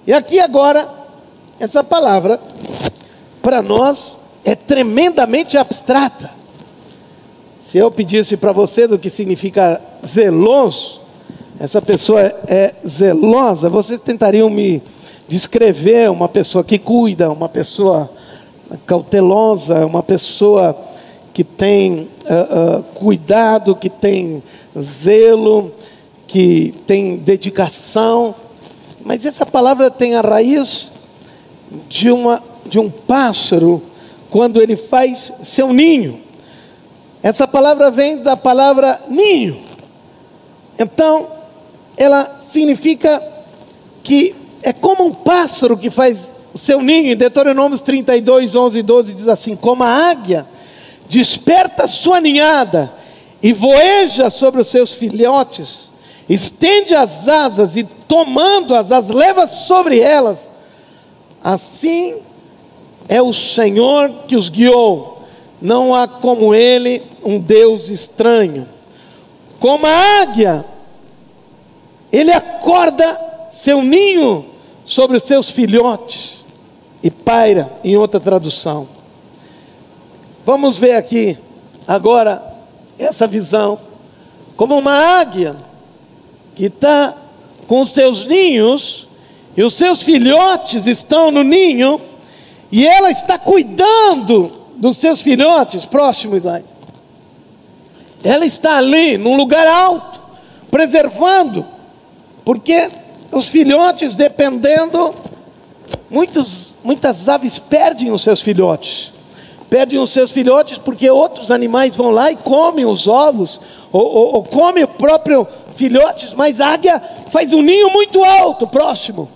[0.09, 0.89] E aqui agora,
[1.61, 2.41] essa palavra,
[3.41, 6.33] para nós, é tremendamente abstrata.
[7.61, 11.04] Se eu pedisse para vocês o que significa zeloso,
[11.59, 14.83] essa pessoa é zelosa, vocês tentariam me
[15.29, 18.11] descrever uma pessoa que cuida, uma pessoa
[18.87, 20.77] cautelosa, uma pessoa
[21.33, 24.43] que tem uh, uh, cuidado, que tem
[24.79, 25.73] zelo,
[26.27, 28.35] que tem dedicação.
[29.05, 30.91] Mas essa palavra tem a raiz
[31.89, 33.83] de, uma, de um pássaro
[34.31, 36.21] quando ele faz seu ninho.
[37.23, 39.59] Essa palavra vem da palavra ninho.
[40.79, 41.44] Então,
[41.97, 43.23] ela significa
[44.03, 47.13] que é como um pássaro que faz o seu ninho.
[47.13, 50.47] Em Deuteronômio 32, 11 e 12 diz assim: Como a águia
[51.09, 52.93] desperta sua ninhada
[53.43, 55.91] e voeja sobre os seus filhotes,
[56.29, 60.51] estende as asas e tomando-as, as leva sobre elas.
[61.43, 62.17] Assim
[63.09, 65.23] é o Senhor que os guiou.
[65.61, 68.67] Não há como ele um Deus estranho.
[69.61, 70.65] Como a águia
[72.15, 73.19] ele acorda
[73.51, 74.47] seu ninho
[74.85, 76.45] sobre os seus filhotes
[77.03, 78.89] e paira, em outra tradução.
[80.47, 81.37] Vamos ver aqui
[81.89, 82.41] agora
[82.97, 83.81] essa visão
[84.57, 85.57] como uma águia
[86.55, 87.15] que está
[87.67, 89.09] com seus ninhos
[89.57, 92.01] e os seus filhotes estão no ninho
[92.71, 96.43] e ela está cuidando dos seus filhotes próximos.
[98.23, 100.21] Ela está ali num lugar alto,
[100.71, 101.74] preservando
[102.45, 102.91] porque
[103.33, 105.15] os filhotes, dependendo,
[106.11, 109.13] muitos, muitas aves perdem os seus filhotes.
[109.71, 114.35] Perdem os seus filhotes porque outros animais vão lá e comem os ovos, ou, ou,
[114.35, 119.29] ou comem o próprio filhotes, mas a águia faz um ninho muito alto, próximo.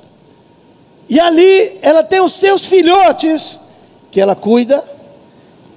[1.09, 3.59] E ali ela tem os seus filhotes,
[4.11, 4.85] que ela cuida,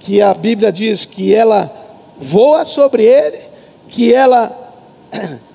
[0.00, 1.70] que a Bíblia diz que ela
[2.18, 3.40] voa sobre ele,
[3.88, 4.52] que ela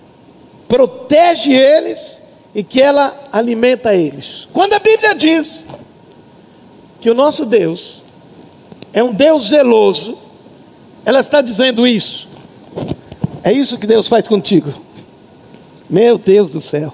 [0.68, 2.18] protege eles
[2.53, 4.47] e que ela alimenta eles.
[4.51, 5.65] Quando a Bíblia diz
[6.99, 8.03] que o nosso Deus
[8.93, 10.18] é um Deus zeloso,
[11.05, 12.28] ela está dizendo isso.
[13.43, 14.74] É isso que Deus faz contigo.
[15.89, 16.93] Meu Deus do céu.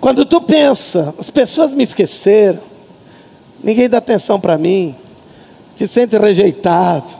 [0.00, 2.60] Quando tu pensa, as pessoas me esqueceram,
[3.62, 4.94] ninguém dá atenção para mim,
[5.74, 7.12] te sente rejeitado,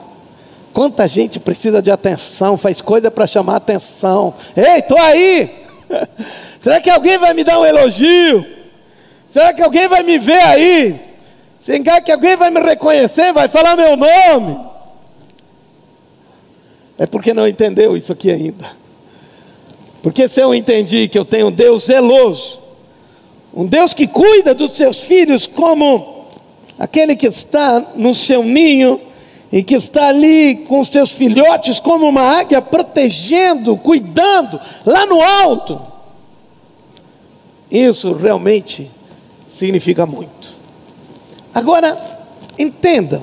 [0.77, 4.35] Quanta gente precisa de atenção, faz coisa para chamar atenção.
[4.55, 5.51] Ei, estou aí!
[6.61, 8.45] Será que alguém vai me dar um elogio?
[9.27, 11.01] Será que alguém vai me ver aí?
[11.61, 14.61] Será que alguém vai me reconhecer, vai falar meu nome?
[16.99, 18.71] É porque não entendeu isso aqui ainda.
[20.03, 22.61] Porque se eu entendi que eu tenho um Deus zeloso,
[23.55, 26.27] um Deus que cuida dos seus filhos como
[26.79, 29.06] aquele que está no seu ninho,
[29.57, 35.81] e que está ali com seus filhotes como uma águia, protegendo, cuidando, lá no alto.
[37.71, 38.91] Isso realmente
[39.49, 40.53] significa muito.
[41.55, 41.97] Agora,
[42.59, 43.23] entendam,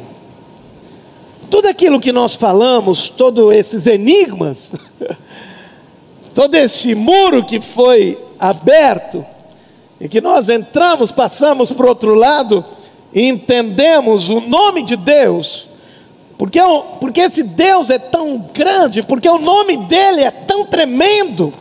[1.51, 4.71] tudo aquilo que nós falamos, todos esses enigmas,
[6.33, 9.23] todo esse muro que foi aberto,
[10.01, 12.65] e que nós entramos, passamos para o outro lado,
[13.13, 15.71] e entendemos o nome de Deus,
[16.37, 16.59] porque,
[16.99, 21.53] porque esse Deus é tão grande, porque o nome dele é tão tremendo.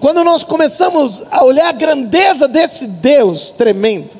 [0.00, 4.10] Quando nós começamos a olhar a grandeza desse Deus tremendo,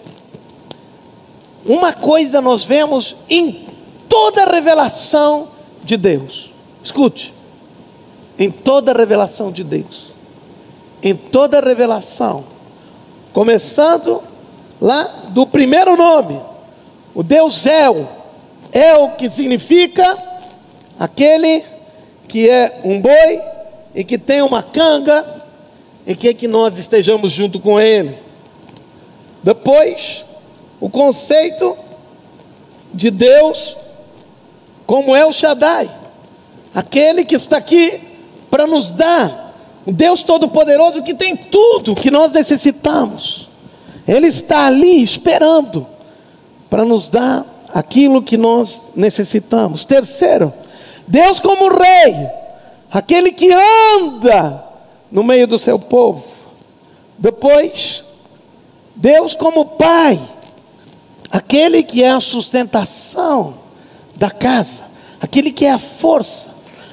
[1.64, 3.66] uma coisa nós vemos em
[4.08, 5.48] toda a revelação
[5.82, 6.52] de Deus.
[6.82, 7.32] Escute,
[8.38, 10.12] em toda a revelação de Deus,
[11.02, 12.56] em toda a revelação,
[13.36, 14.22] Começando
[14.80, 16.40] lá do primeiro nome,
[17.16, 18.06] o Deus El.
[18.70, 20.16] El que significa
[20.98, 21.64] aquele
[22.28, 23.40] que é um boi
[23.94, 25.24] e que tem uma canga
[26.06, 28.14] e quer que nós estejamos junto com ele.
[29.42, 30.26] Depois,
[30.78, 31.74] o conceito
[32.92, 33.76] de Deus
[34.86, 35.90] como é o Shaddai,
[36.72, 37.98] aquele que está aqui
[38.50, 39.54] para nos dar,
[39.86, 43.48] o Deus Todo-Poderoso que tem tudo que nós necessitamos.
[44.06, 45.95] Ele está ali esperando
[46.68, 49.84] para nos dar aquilo que nós necessitamos.
[49.84, 50.52] Terceiro,
[51.06, 52.28] Deus como Rei,
[52.90, 54.64] aquele que anda
[55.10, 56.24] no meio do seu povo.
[57.18, 58.04] Depois,
[58.94, 60.20] Deus como Pai,
[61.30, 63.54] aquele que é a sustentação
[64.14, 64.84] da casa,
[65.20, 66.50] aquele que é a força,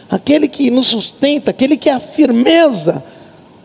[0.09, 3.03] aquele que nos sustenta, aquele que é a firmeza,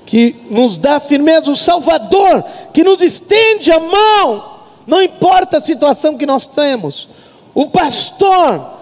[0.07, 2.43] que nos dá firmeza, o Salvador,
[2.73, 4.58] que nos estende a mão,
[4.89, 7.11] não importa a situação que nós temos,
[7.55, 8.79] o pastor,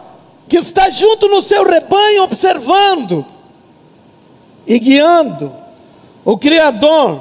[0.49, 3.27] que está junto no seu rebanho observando
[4.65, 5.53] e guiando,
[6.25, 7.21] o Criador,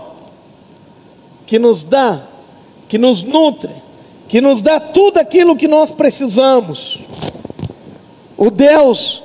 [1.47, 2.21] que nos dá,
[2.87, 3.73] que nos nutre,
[4.27, 6.99] que nos dá tudo aquilo que nós precisamos.
[8.37, 9.23] O Deus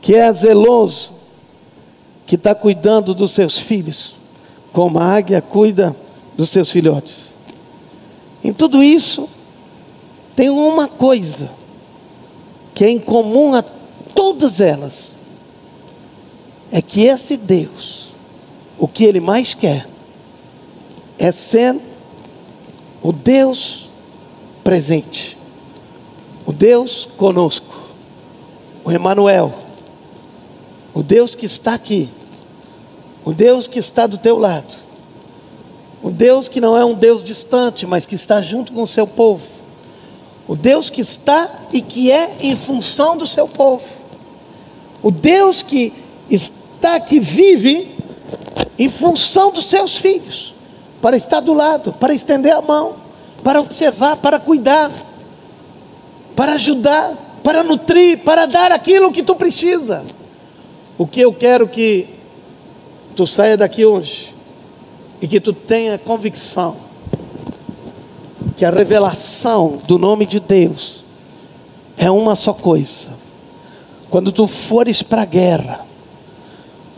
[0.00, 1.12] que é zeloso,
[2.26, 4.16] que está cuidando dos seus filhos,
[4.72, 5.94] como a águia cuida
[6.36, 7.29] dos seus filhotes.
[8.42, 9.28] Em tudo isso,
[10.34, 11.50] tem uma coisa
[12.74, 13.62] que é em comum a
[14.14, 15.14] todas elas:
[16.72, 18.08] é que esse Deus,
[18.78, 19.86] o que Ele mais quer,
[21.18, 21.78] é ser
[23.02, 23.90] o Deus
[24.64, 25.36] presente,
[26.46, 27.80] o Deus conosco,
[28.84, 29.52] o Emanuel,
[30.94, 32.08] o Deus que está aqui,
[33.24, 34.76] o Deus que está do teu lado,
[36.02, 39.06] o Deus que não é um Deus distante, mas que está junto com o seu
[39.06, 39.44] povo,
[40.48, 43.84] o Deus que está e que é em função do seu povo,
[45.02, 45.92] o Deus que
[46.28, 47.94] está, que vive
[48.78, 50.54] em função dos seus filhos,
[51.02, 52.96] para estar do lado, para estender a mão,
[53.44, 54.90] para observar, para cuidar,
[56.34, 60.04] para ajudar, para nutrir, para dar aquilo que tu precisa.
[60.96, 62.08] O que eu quero que
[63.14, 64.39] tu saia daqui hoje
[65.20, 66.90] e que tu tenha convicção
[68.56, 71.02] que a revelação do nome de Deus
[71.96, 73.14] é uma só coisa.
[74.10, 75.86] Quando tu fores para a guerra,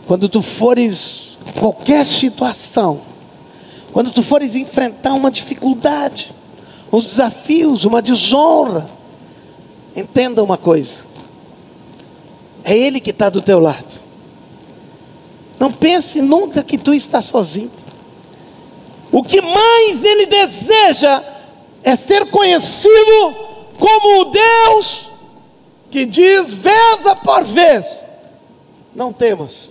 [0.05, 3.01] quando tu fores qualquer situação,
[3.93, 6.33] quando tu fores enfrentar uma dificuldade,
[6.91, 8.89] uns desafios, uma desonra,
[9.95, 11.05] entenda uma coisa:
[12.63, 14.01] é Ele que está do teu lado.
[15.57, 17.71] Não pense nunca que tu está sozinho.
[19.13, 21.23] O que mais Ele deseja
[21.83, 23.35] é ser conhecido
[23.77, 25.07] como o Deus
[25.91, 27.85] que diz vez após vez:
[28.95, 29.69] Não temas,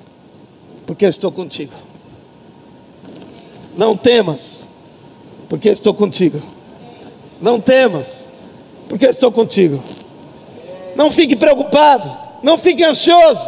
[0.87, 1.73] porque eu estou contigo.
[3.77, 4.61] Não temas,
[5.49, 6.41] porque estou contigo.
[7.41, 8.23] Não temas,
[8.89, 9.83] porque estou contigo.
[10.95, 13.43] Não fique preocupado, não fique ansioso,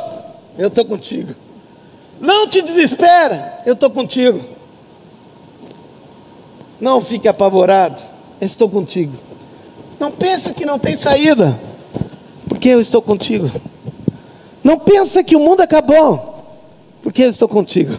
[0.59, 1.37] eu estou contigo.
[2.21, 4.55] Não te desespera, eu estou contigo.
[6.81, 8.03] Não fique apavorado,
[8.41, 9.15] estou contigo.
[9.99, 11.59] Não pensa que não tem saída,
[12.49, 13.51] porque eu estou contigo.
[14.63, 16.45] Não pensa que o mundo acabou,
[17.03, 17.99] porque eu estou contigo.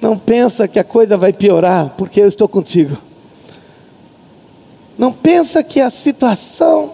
[0.00, 2.96] Não pensa que a coisa vai piorar, porque eu estou contigo.
[4.96, 6.92] Não pensa que a situação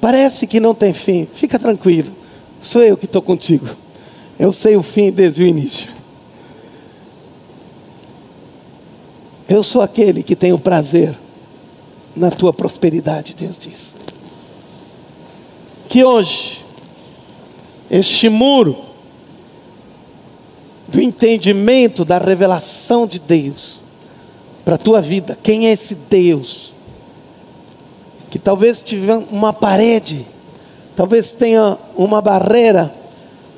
[0.00, 1.28] parece que não tem fim.
[1.32, 2.12] Fica tranquilo.
[2.60, 3.66] Sou eu que estou contigo.
[4.38, 5.99] Eu sei o fim desde o início.
[9.50, 11.18] Eu sou aquele que tem o prazer
[12.14, 13.96] na tua prosperidade, Deus diz.
[15.88, 16.64] Que hoje,
[17.90, 18.78] este muro
[20.86, 23.80] do entendimento da revelação de Deus
[24.64, 25.36] para a tua vida.
[25.42, 26.72] Quem é esse Deus?
[28.30, 30.24] Que talvez tiver uma parede,
[30.94, 32.94] talvez tenha uma barreira,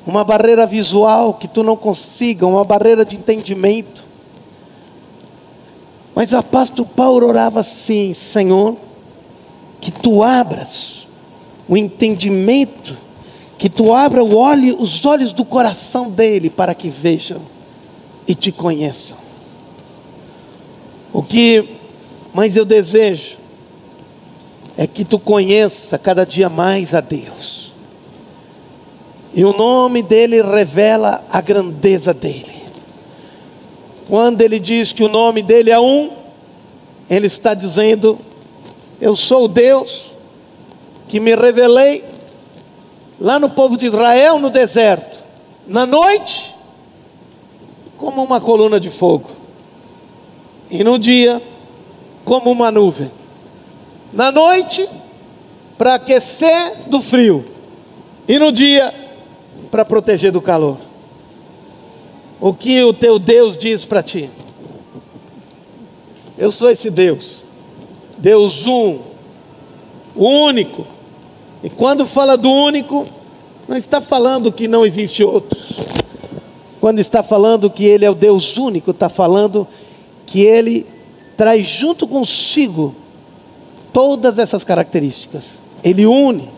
[0.07, 4.12] uma barreira visual que tu não consiga, uma barreira de entendimento.
[6.15, 8.77] Mas o apóstolo Paulo orava assim: Senhor,
[9.81, 11.07] que tu abras
[11.67, 12.95] o entendimento
[13.63, 17.39] que tu abra olho, os olhos do coração dele para que vejam
[18.27, 19.17] e te conheçam.
[21.13, 21.69] O que
[22.33, 23.37] mais eu desejo
[24.75, 27.71] é que tu conheça cada dia mais a Deus.
[29.33, 32.52] E o nome dele revela a grandeza dele.
[34.07, 36.11] Quando ele diz que o nome dele é um,
[37.09, 38.17] ele está dizendo:
[38.99, 40.11] Eu sou o Deus
[41.07, 42.03] que me revelei
[43.19, 45.19] lá no povo de Israel no deserto,
[45.67, 46.53] na noite,
[47.97, 49.29] como uma coluna de fogo,
[50.69, 51.41] e no dia,
[52.25, 53.11] como uma nuvem.
[54.11, 54.87] Na noite,
[55.77, 57.45] para aquecer do frio,
[58.27, 58.93] e no dia,
[59.71, 60.77] para proteger do calor.
[62.45, 64.29] O que o teu Deus diz para ti?
[66.37, 67.41] Eu sou esse Deus,
[68.17, 68.99] Deus um,
[70.13, 70.85] único.
[71.63, 73.07] E quando fala do único,
[73.65, 75.71] não está falando que não existe outros.
[76.81, 79.65] Quando está falando que Ele é o Deus único, está falando
[80.25, 80.85] que Ele
[81.37, 82.93] traz junto consigo
[83.93, 85.45] todas essas características.
[85.81, 86.49] Ele une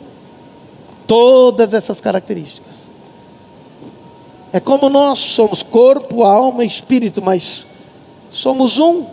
[1.06, 2.65] todas essas características.
[4.56, 7.66] É como nós somos corpo, alma e espírito, mas
[8.32, 9.06] somos um,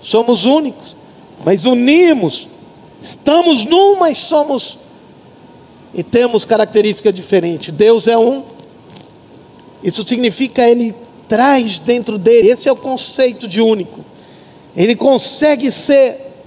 [0.00, 0.96] somos únicos,
[1.44, 2.48] mas unimos,
[3.02, 4.78] estamos num, mas somos
[5.92, 7.74] e temos características diferentes.
[7.74, 8.44] Deus é um,
[9.82, 10.94] isso significa Ele
[11.26, 14.04] traz dentro dele, esse é o conceito de único.
[14.76, 16.44] Ele consegue ser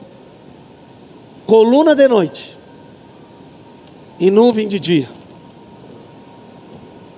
[1.46, 2.58] coluna de noite
[4.18, 5.23] e nuvem de dia.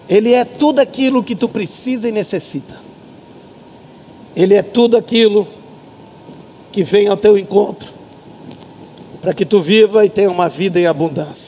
[0.07, 2.75] Ele é tudo aquilo que tu precisa e necessita.
[4.35, 5.47] Ele é tudo aquilo
[6.71, 7.89] que vem ao teu encontro,
[9.21, 11.44] para que tu viva e tenha uma vida em abundância.